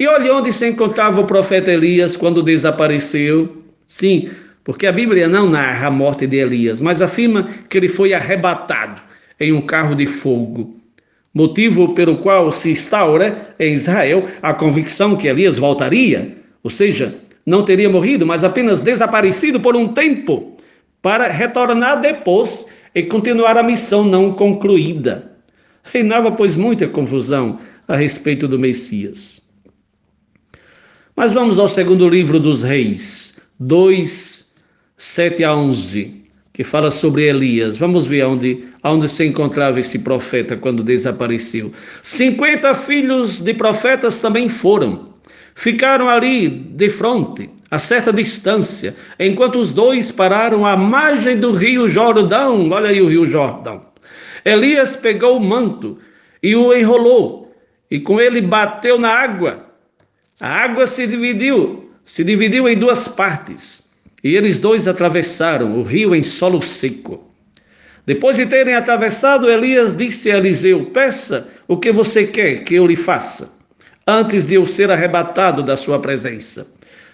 E 0.00 0.08
olha 0.08 0.34
onde 0.34 0.52
se 0.52 0.68
encontrava 0.68 1.20
o 1.20 1.26
profeta 1.28 1.70
Elias 1.70 2.16
quando 2.16 2.42
desapareceu. 2.42 3.62
Sim, 3.86 4.28
porque 4.64 4.84
a 4.84 4.90
Bíblia 4.90 5.28
não 5.28 5.48
narra 5.48 5.86
a 5.86 5.92
morte 5.92 6.26
de 6.26 6.38
Elias, 6.38 6.80
mas 6.80 7.00
afirma 7.00 7.44
que 7.70 7.78
ele 7.78 7.88
foi 7.88 8.12
arrebatado 8.12 9.00
em 9.38 9.52
um 9.52 9.60
carro 9.60 9.94
de 9.94 10.08
fogo 10.08 10.81
motivo 11.34 11.94
pelo 11.94 12.18
qual 12.18 12.52
se 12.52 12.70
instaura 12.70 13.54
em 13.58 13.72
Israel 13.72 14.26
a 14.42 14.52
convicção 14.52 15.16
que 15.16 15.28
Elias 15.28 15.58
voltaria, 15.58 16.36
ou 16.62 16.70
seja, 16.70 17.14
não 17.44 17.64
teria 17.64 17.90
morrido, 17.90 18.26
mas 18.26 18.44
apenas 18.44 18.80
desaparecido 18.80 19.60
por 19.60 19.74
um 19.74 19.88
tempo, 19.88 20.56
para 21.00 21.28
retornar 21.28 22.00
depois 22.00 22.66
e 22.94 23.02
continuar 23.02 23.56
a 23.58 23.62
missão 23.62 24.04
não 24.04 24.32
concluída. 24.32 25.32
Reinava, 25.82 26.30
pois, 26.30 26.54
muita 26.54 26.86
confusão 26.86 27.58
a 27.88 27.96
respeito 27.96 28.46
do 28.46 28.58
Messias. 28.58 29.42
Mas 31.16 31.32
vamos 31.32 31.58
ao 31.58 31.68
segundo 31.68 32.08
livro 32.08 32.38
dos 32.38 32.62
Reis, 32.62 33.34
2, 33.58 34.46
7 34.96 35.44
a 35.44 35.54
11, 35.54 36.22
que 36.52 36.62
fala 36.62 36.90
sobre 36.90 37.24
Elias. 37.24 37.76
Vamos 37.76 38.06
ver 38.06 38.24
onde 38.24 38.64
onde 38.84 39.08
se 39.08 39.24
encontrava 39.24 39.80
esse 39.80 39.98
profeta 40.00 40.56
quando 40.56 40.82
desapareceu. 40.82 41.72
50 42.02 42.74
filhos 42.74 43.40
de 43.40 43.54
profetas 43.54 44.18
também 44.18 44.48
foram. 44.48 45.12
Ficaram 45.54 46.08
ali 46.08 46.48
de 46.48 46.88
frente, 46.88 47.50
a 47.70 47.78
certa 47.78 48.12
distância, 48.12 48.94
enquanto 49.18 49.58
os 49.58 49.72
dois 49.72 50.10
pararam 50.10 50.66
à 50.66 50.76
margem 50.76 51.36
do 51.36 51.52
rio 51.52 51.88
Jordão. 51.88 52.68
Olha 52.70 52.90
aí 52.90 53.00
o 53.00 53.08
rio 53.08 53.26
Jordão. 53.26 53.82
Elias 54.44 54.96
pegou 54.96 55.36
o 55.36 55.44
manto 55.44 55.98
e 56.42 56.56
o 56.56 56.74
enrolou, 56.74 57.54
e 57.90 58.00
com 58.00 58.20
ele 58.20 58.40
bateu 58.40 58.98
na 58.98 59.10
água. 59.10 59.66
A 60.40 60.48
água 60.48 60.86
se 60.86 61.06
dividiu, 61.06 61.90
se 62.04 62.24
dividiu 62.24 62.68
em 62.68 62.76
duas 62.76 63.06
partes, 63.06 63.82
e 64.24 64.34
eles 64.34 64.58
dois 64.58 64.88
atravessaram 64.88 65.78
o 65.78 65.84
rio 65.84 66.14
em 66.14 66.22
solo 66.22 66.60
seco. 66.60 67.31
Depois 68.04 68.36
de 68.36 68.46
terem 68.46 68.74
atravessado, 68.74 69.48
Elias 69.48 69.96
disse 69.96 70.30
a 70.30 70.38
Eliseu: 70.38 70.86
Peça 70.86 71.46
o 71.68 71.76
que 71.76 71.92
você 71.92 72.26
quer 72.26 72.64
que 72.64 72.74
eu 72.74 72.86
lhe 72.86 72.96
faça, 72.96 73.52
antes 74.06 74.46
de 74.46 74.54
eu 74.54 74.66
ser 74.66 74.90
arrebatado 74.90 75.62
da 75.62 75.76
sua 75.76 76.00
presença. 76.00 76.66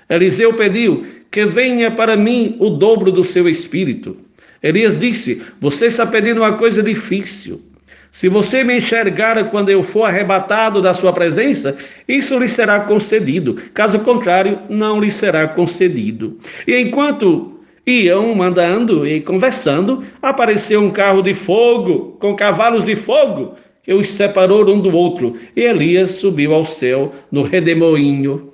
Eliseu 0.08 0.54
pediu 0.54 1.06
que 1.30 1.44
venha 1.44 1.90
para 1.90 2.16
mim 2.16 2.56
o 2.58 2.70
dobro 2.70 3.12
do 3.12 3.22
seu 3.22 3.48
espírito. 3.48 4.16
Elias 4.62 4.98
disse: 4.98 5.42
Você 5.60 5.86
está 5.86 6.06
pedindo 6.06 6.40
uma 6.40 6.54
coisa 6.54 6.82
difícil. 6.82 7.62
Se 8.10 8.26
você 8.26 8.64
me 8.64 8.78
enxergar 8.78 9.50
quando 9.50 9.68
eu 9.68 9.82
for 9.82 10.04
arrebatado 10.04 10.80
da 10.80 10.94
sua 10.94 11.12
presença, 11.12 11.76
isso 12.08 12.38
lhe 12.38 12.48
será 12.48 12.80
concedido. 12.80 13.54
Caso 13.74 13.98
contrário, 14.00 14.60
não 14.70 14.98
lhe 14.98 15.10
será 15.10 15.46
concedido. 15.48 16.38
E 16.66 16.74
enquanto 16.80 17.57
iam 17.88 18.42
andando 18.42 19.06
e 19.06 19.20
conversando, 19.20 20.04
apareceu 20.20 20.80
um 20.80 20.90
carro 20.90 21.22
de 21.22 21.32
fogo, 21.32 22.16
com 22.20 22.36
cavalos 22.36 22.84
de 22.84 22.94
fogo, 22.94 23.54
que 23.82 23.94
os 23.94 24.08
separou 24.08 24.68
um 24.68 24.78
do 24.78 24.94
outro, 24.94 25.34
e 25.56 25.62
Elias 25.62 26.10
subiu 26.12 26.52
ao 26.52 26.64
céu 26.64 27.12
no 27.32 27.42
redemoinho. 27.42 28.52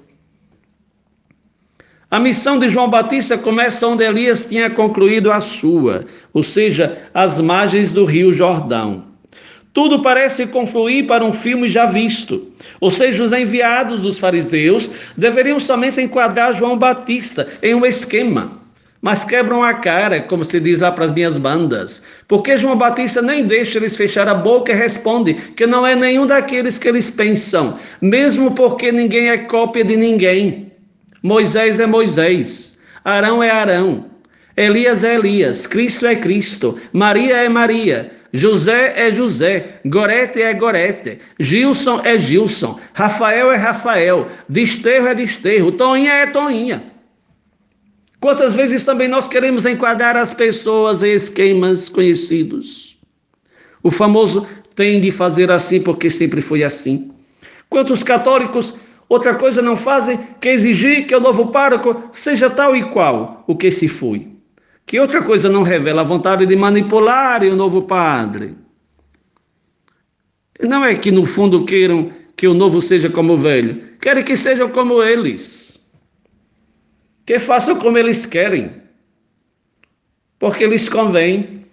A 2.08 2.20
missão 2.20 2.60
de 2.60 2.68
João 2.68 2.88
Batista 2.88 3.36
começa 3.36 3.88
onde 3.88 4.04
Elias 4.04 4.44
tinha 4.44 4.70
concluído 4.70 5.32
a 5.32 5.40
sua, 5.40 6.04
ou 6.32 6.44
seja, 6.44 6.96
às 7.12 7.40
margens 7.40 7.92
do 7.92 8.04
rio 8.04 8.32
Jordão. 8.32 9.06
Tudo 9.72 10.00
parece 10.00 10.46
confluir 10.46 11.08
para 11.08 11.24
um 11.24 11.32
filme 11.32 11.66
já 11.66 11.86
visto. 11.86 12.46
Ou 12.80 12.92
seja, 12.92 13.24
os 13.24 13.32
enviados 13.32 14.02
dos 14.02 14.20
fariseus 14.20 14.88
deveriam 15.16 15.58
somente 15.58 16.00
enquadrar 16.00 16.54
João 16.54 16.78
Batista 16.78 17.48
em 17.60 17.74
um 17.74 17.84
esquema 17.84 18.63
mas 19.04 19.22
quebram 19.22 19.62
a 19.62 19.74
cara, 19.74 20.22
como 20.22 20.46
se 20.46 20.58
diz 20.58 20.80
lá 20.80 20.90
para 20.90 21.04
as 21.04 21.10
minhas 21.10 21.36
bandas. 21.36 22.02
Porque 22.26 22.56
João 22.56 22.74
Batista 22.74 23.20
nem 23.20 23.46
deixa 23.46 23.76
eles 23.76 23.94
fechar 23.94 24.26
a 24.26 24.34
boca 24.34 24.72
e 24.72 24.74
responde 24.74 25.34
que 25.34 25.66
não 25.66 25.86
é 25.86 25.94
nenhum 25.94 26.26
daqueles 26.26 26.78
que 26.78 26.88
eles 26.88 27.10
pensam, 27.10 27.78
mesmo 28.00 28.52
porque 28.52 28.90
ninguém 28.90 29.28
é 29.28 29.36
cópia 29.36 29.84
de 29.84 29.94
ninguém. 29.94 30.72
Moisés 31.22 31.80
é 31.80 31.84
Moisés, 31.86 32.78
Arão 33.04 33.42
é 33.42 33.50
Arão, 33.50 34.06
Elias 34.56 35.04
é 35.04 35.16
Elias, 35.16 35.66
Cristo 35.66 36.06
é 36.06 36.16
Cristo, 36.16 36.78
Maria 36.90 37.36
é 37.36 37.48
Maria, 37.50 38.10
José 38.32 38.94
é 38.96 39.10
José, 39.10 39.80
Gorete 39.84 40.40
é 40.40 40.54
Gorete, 40.54 41.18
Gilson 41.38 42.00
é 42.04 42.16
Gilson, 42.16 42.80
Rafael 42.94 43.52
é 43.52 43.56
Rafael, 43.56 44.28
Desterro 44.48 45.08
é 45.08 45.14
Desterro, 45.14 45.72
Toinha 45.72 46.10
é 46.10 46.26
Toinha. 46.28 46.93
Quantas 48.24 48.54
vezes 48.54 48.86
também 48.86 49.06
nós 49.06 49.28
queremos 49.28 49.66
enquadrar 49.66 50.16
as 50.16 50.32
pessoas 50.32 51.02
em 51.02 51.12
esquemas 51.12 51.90
conhecidos? 51.90 52.96
O 53.82 53.90
famoso 53.90 54.46
tem 54.74 54.98
de 54.98 55.10
fazer 55.10 55.50
assim 55.50 55.78
porque 55.78 56.08
sempre 56.08 56.40
foi 56.40 56.64
assim. 56.64 57.12
Quantos 57.68 58.02
católicos 58.02 58.72
outra 59.10 59.34
coisa 59.34 59.60
não 59.60 59.76
fazem 59.76 60.18
que 60.40 60.48
exigir 60.48 61.06
que 61.06 61.14
o 61.14 61.20
novo 61.20 61.48
pároco 61.48 62.02
seja 62.12 62.48
tal 62.48 62.74
e 62.74 62.84
qual 62.84 63.44
o 63.46 63.54
que 63.54 63.70
se 63.70 63.88
foi? 63.88 64.26
Que 64.86 64.98
outra 64.98 65.20
coisa 65.20 65.50
não 65.50 65.62
revela 65.62 66.00
a 66.00 66.04
vontade 66.04 66.46
de 66.46 66.56
manipular 66.56 67.44
o 67.44 67.54
novo 67.54 67.82
padre? 67.82 68.54
Não 70.62 70.82
é 70.82 70.94
que 70.94 71.10
no 71.10 71.26
fundo 71.26 71.66
queiram 71.66 72.10
que 72.34 72.48
o 72.48 72.54
novo 72.54 72.80
seja 72.80 73.10
como 73.10 73.34
o 73.34 73.36
velho, 73.36 73.82
querem 74.00 74.24
que 74.24 74.34
sejam 74.34 74.70
como 74.70 75.02
eles 75.02 75.63
que 77.26 77.38
façam 77.38 77.76
como 77.76 77.96
eles 77.96 78.26
querem, 78.26 78.70
porque 80.38 80.66
lhes 80.66 80.88
convém. 80.88 81.64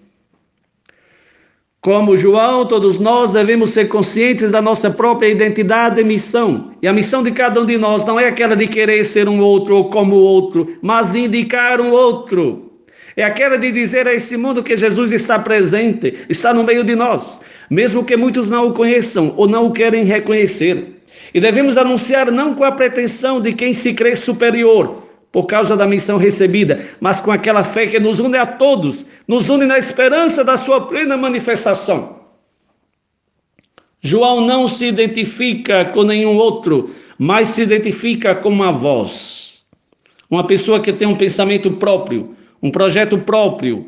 Como 1.81 2.15
João, 2.15 2.65
todos 2.67 2.99
nós 2.99 3.31
devemos 3.31 3.71
ser 3.71 3.87
conscientes 3.87 4.51
da 4.51 4.61
nossa 4.61 4.91
própria 4.91 5.29
identidade 5.29 5.99
e 5.99 6.03
missão. 6.03 6.75
E 6.79 6.87
a 6.87 6.93
missão 6.93 7.23
de 7.23 7.31
cada 7.31 7.59
um 7.59 7.65
de 7.65 7.75
nós 7.75 8.05
não 8.05 8.19
é 8.19 8.27
aquela 8.27 8.55
de 8.55 8.67
querer 8.67 9.03
ser 9.03 9.27
um 9.27 9.41
outro 9.41 9.75
ou 9.75 9.89
como 9.89 10.15
o 10.15 10.19
outro, 10.23 10.77
mas 10.81 11.11
de 11.11 11.21
indicar 11.21 11.81
um 11.81 11.91
outro. 11.91 12.71
É 13.17 13.23
aquela 13.23 13.57
de 13.57 13.71
dizer 13.71 14.07
a 14.07 14.13
esse 14.13 14.37
mundo 14.37 14.63
que 14.63 14.77
Jesus 14.77 15.11
está 15.11 15.39
presente, 15.39 16.13
está 16.29 16.53
no 16.53 16.63
meio 16.63 16.83
de 16.83 16.95
nós, 16.95 17.41
mesmo 17.69 18.05
que 18.05 18.15
muitos 18.15 18.49
não 18.49 18.67
o 18.67 18.73
conheçam 18.73 19.33
ou 19.35 19.47
não 19.47 19.65
o 19.65 19.73
querem 19.73 20.05
reconhecer. 20.05 21.01
E 21.33 21.39
devemos 21.39 21.77
anunciar 21.77 22.31
não 22.31 22.53
com 22.53 22.63
a 22.63 22.71
pretensão 22.71 23.41
de 23.41 23.53
quem 23.53 23.73
se 23.73 23.93
crê 23.93 24.15
superior, 24.15 25.10
por 25.31 25.45
causa 25.45 25.77
da 25.77 25.87
missão 25.87 26.17
recebida, 26.17 26.83
mas 26.99 27.21
com 27.21 27.31
aquela 27.31 27.63
fé 27.63 27.87
que 27.87 27.99
nos 27.99 28.19
une 28.19 28.37
a 28.37 28.45
todos, 28.45 29.05
nos 29.27 29.49
une 29.49 29.65
na 29.65 29.77
esperança 29.77 30.43
da 30.43 30.57
sua 30.57 30.81
plena 30.81 31.15
manifestação. 31.15 32.19
João 34.01 34.41
não 34.41 34.67
se 34.67 34.87
identifica 34.87 35.85
com 35.85 36.03
nenhum 36.03 36.35
outro, 36.35 36.89
mas 37.17 37.49
se 37.49 37.61
identifica 37.61 38.35
com 38.35 38.49
uma 38.49 38.71
voz. 38.71 39.61
Uma 40.29 40.45
pessoa 40.45 40.79
que 40.79 40.91
tem 40.91 41.07
um 41.07 41.15
pensamento 41.15 41.71
próprio, 41.71 42.35
um 42.61 42.71
projeto 42.71 43.17
próprio, 43.17 43.87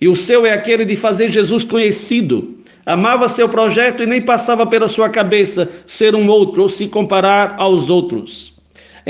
e 0.00 0.08
o 0.08 0.16
seu 0.16 0.46
é 0.46 0.52
aquele 0.52 0.84
de 0.84 0.96
fazer 0.96 1.28
Jesus 1.28 1.62
conhecido. 1.62 2.58
Amava 2.86 3.28
seu 3.28 3.48
projeto 3.48 4.02
e 4.02 4.06
nem 4.06 4.22
passava 4.22 4.66
pela 4.66 4.88
sua 4.88 5.10
cabeça 5.10 5.70
ser 5.86 6.14
um 6.14 6.26
outro 6.28 6.62
ou 6.62 6.68
se 6.68 6.88
comparar 6.88 7.54
aos 7.58 7.90
outros 7.90 8.59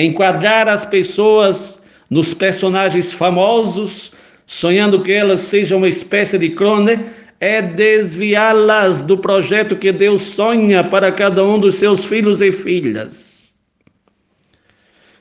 enquadrar 0.02 0.68
as 0.68 0.84
pessoas 0.84 1.82
nos 2.08 2.34
personagens 2.34 3.12
famosos, 3.12 4.12
sonhando 4.46 5.02
que 5.02 5.12
elas 5.12 5.40
sejam 5.40 5.78
uma 5.78 5.88
espécie 5.88 6.38
de 6.38 6.50
crone, 6.50 6.98
é 7.38 7.62
desviá-las 7.62 9.00
do 9.00 9.16
projeto 9.16 9.76
que 9.76 9.92
Deus 9.92 10.20
sonha 10.20 10.84
para 10.84 11.10
cada 11.10 11.44
um 11.44 11.58
dos 11.58 11.76
seus 11.76 12.04
filhos 12.04 12.42
e 12.42 12.52
filhas. 12.52 13.52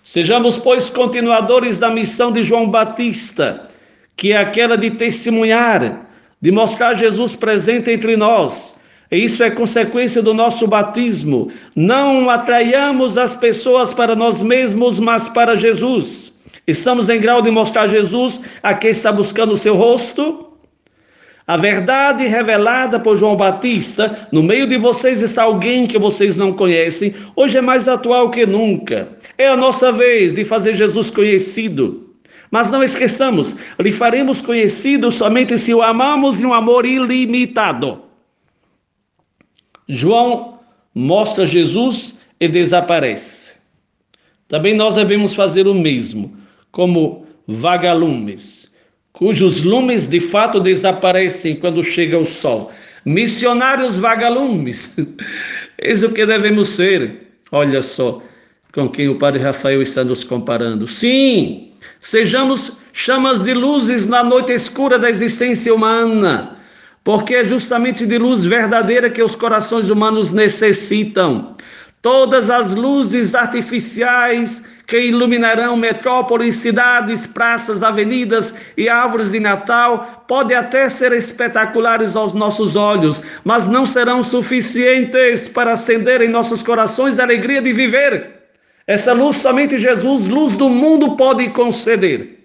Sejamos, 0.04 0.58
pois, 0.58 0.90
continuadores 0.90 1.78
da 1.78 1.90
missão 1.90 2.32
de 2.32 2.44
João 2.44 2.68
Batista, 2.70 3.70
que 4.18 4.32
é 4.32 4.38
aquela 4.38 4.76
de 4.76 4.92
testemunhar, 4.92 6.10
de 6.42 6.52
mostrar 6.52 6.96
Jesus 6.96 7.36
presente 7.36 7.92
entre 7.92 8.18
nós, 8.18 8.76
isso 9.18 9.41
é 9.43 9.49
consequência 9.49 10.22
do 10.22 10.34
nosso 10.34 10.68
batismo. 10.68 11.51
Não 11.76 12.30
atraiamos 12.30 13.18
as 13.18 13.36
pessoas 13.36 13.91
para 13.91 14.16
nós 14.16 14.43
mesmos, 14.43 14.99
mas 14.99 15.28
para 15.28 15.55
Jesus. 15.55 16.32
Estamos 16.68 17.10
em 17.10 17.20
grau 17.20 17.41
de 17.41 17.49
mostrar 17.49 17.88
Jesus 17.88 18.41
a 18.62 18.76
quem 18.76 18.91
está 18.91 19.12
buscando 19.12 19.53
o 19.53 19.57
seu 19.57 19.76
rosto. 19.76 20.45
A 21.47 21.57
verdade 21.57 22.28
revelada 22.28 22.99
por 22.99 23.18
João 23.18 23.36
Batista, 23.36 24.28
no 24.32 24.43
meio 24.43 24.68
de 24.68 24.78
vocês 24.78 25.24
está 25.24 25.41
alguém 25.41 25.88
que 25.88 25.97
vocês 25.97 26.38
não 26.38 26.53
conhecem, 26.53 27.12
hoje 27.36 27.57
é 27.57 27.62
mais 27.62 27.88
atual 27.88 28.30
que 28.30 28.45
nunca. 28.45 29.10
É 29.36 29.47
a 29.47 29.57
nossa 29.57 29.91
vez 29.91 30.36
de 30.36 30.45
fazer 30.45 30.76
Jesus 30.76 31.10
conhecido. 31.10 32.14
Mas 32.51 32.70
não 32.70 32.84
esqueçamos, 32.84 33.55
lhe 33.80 33.91
faremos 33.91 34.43
conhecido 34.43 35.12
somente 35.12 35.57
se 35.57 35.74
o 35.74 35.82
amamos 35.82 36.39
em 36.39 36.45
um 36.45 36.53
amor 36.53 36.86
ilimitado. 36.86 38.09
João 39.90 40.60
mostra 40.94 41.48
Jesus 41.48 42.20
e 42.40 42.48
desaparece. 42.48 43.56
Também 44.48 44.76
nós 44.76 44.96
devemos 44.96 45.34
fazer 45.34 45.68
o 45.68 45.74
mesmo, 45.74 46.38
como 46.72 47.26
vagalumes, 47.48 48.70
cujos 49.12 49.64
lumes 49.64 50.06
de 50.06 50.20
fato 50.20 50.60
desaparecem 50.60 51.56
quando 51.56 51.84
chega 51.84 52.18
o 52.18 52.26
sol. 52.26 52.72
Missionários 53.04 53.98
vagalumes. 53.98 54.96
Eis 55.82 56.04
o 56.04 56.12
que 56.12 56.26
devemos 56.26 56.70
ser. 56.70 57.28
Olha 57.52 57.82
só 57.82 58.22
com 58.72 58.88
quem 58.88 59.10
o 59.10 59.18
Padre 59.18 59.42
Rafael 59.42 59.82
está 59.82 60.04
nos 60.04 60.24
comparando. 60.24 60.86
Sim, 60.86 61.72
sejamos 62.00 62.78
chamas 62.94 63.44
de 63.44 63.54
luzes 63.56 64.06
na 64.06 64.24
noite 64.24 64.54
escura 64.54 65.00
da 65.00 65.10
existência 65.10 65.74
humana 65.74 66.59
porque 67.10 67.34
é 67.34 67.47
justamente 67.47 68.05
de 68.05 68.20
luz 68.20 68.45
verdadeira 68.45 69.10
que 69.10 69.24
os 69.24 69.34
corações 69.34 69.89
humanos 69.89 70.30
necessitam. 70.30 71.55
Todas 72.03 72.51
as 72.51 72.76
luzes 72.76 73.34
artificiais 73.34 74.64
que 74.86 74.99
iluminarão 75.05 75.76
metrópoles, 75.76 76.53
cidades, 76.57 77.26
praças, 77.26 77.82
avenidas 77.82 78.53
e 78.78 78.88
árvores 78.88 79.32
de 79.32 79.39
Natal 79.39 80.24
podem 80.28 80.55
até 80.55 80.88
ser 80.88 81.12
espetaculares 81.12 82.16
aos 82.16 82.32
nossos 82.32 82.76
olhos, 82.76 83.24
mas 83.43 83.66
não 83.66 83.88
serão 83.88 84.22
suficientes 84.22 85.47
para 85.47 85.72
acender 85.72 86.22
em 86.22 86.30
nossos 86.30 86.62
corações 86.62 87.18
a 87.18 87.24
alegria 87.24 87.60
de 87.60 87.74
viver. 87.74 88.34
Essa 88.86 89.14
luz 89.14 89.38
somente 89.38 89.80
Jesus, 89.80 90.28
luz 90.28 90.53
do 90.53 90.70
mundo, 90.70 91.18
pode 91.18 91.49
conceder. 91.49 92.39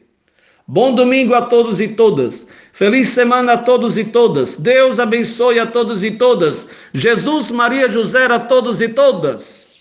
Bom 0.67 0.95
domingo 0.95 1.35
a 1.35 1.43
todos 1.43 1.79
e 1.79 1.89
todas. 1.89 2.49
Feliz 2.73 3.09
semana 3.09 3.53
a 3.53 3.59
todos 3.59 3.99
e 3.99 4.05
todas. 4.05 4.57
Deus 4.57 4.99
abençoe 4.99 5.59
a 5.59 5.67
todos 5.67 6.03
e 6.03 6.13
todas. 6.13 6.67
Jesus, 6.95 7.51
Maria, 7.51 7.87
José 7.87 8.25
a 8.25 8.41
todos 8.41 8.81
e 8.81 8.89
todas. 8.89 9.74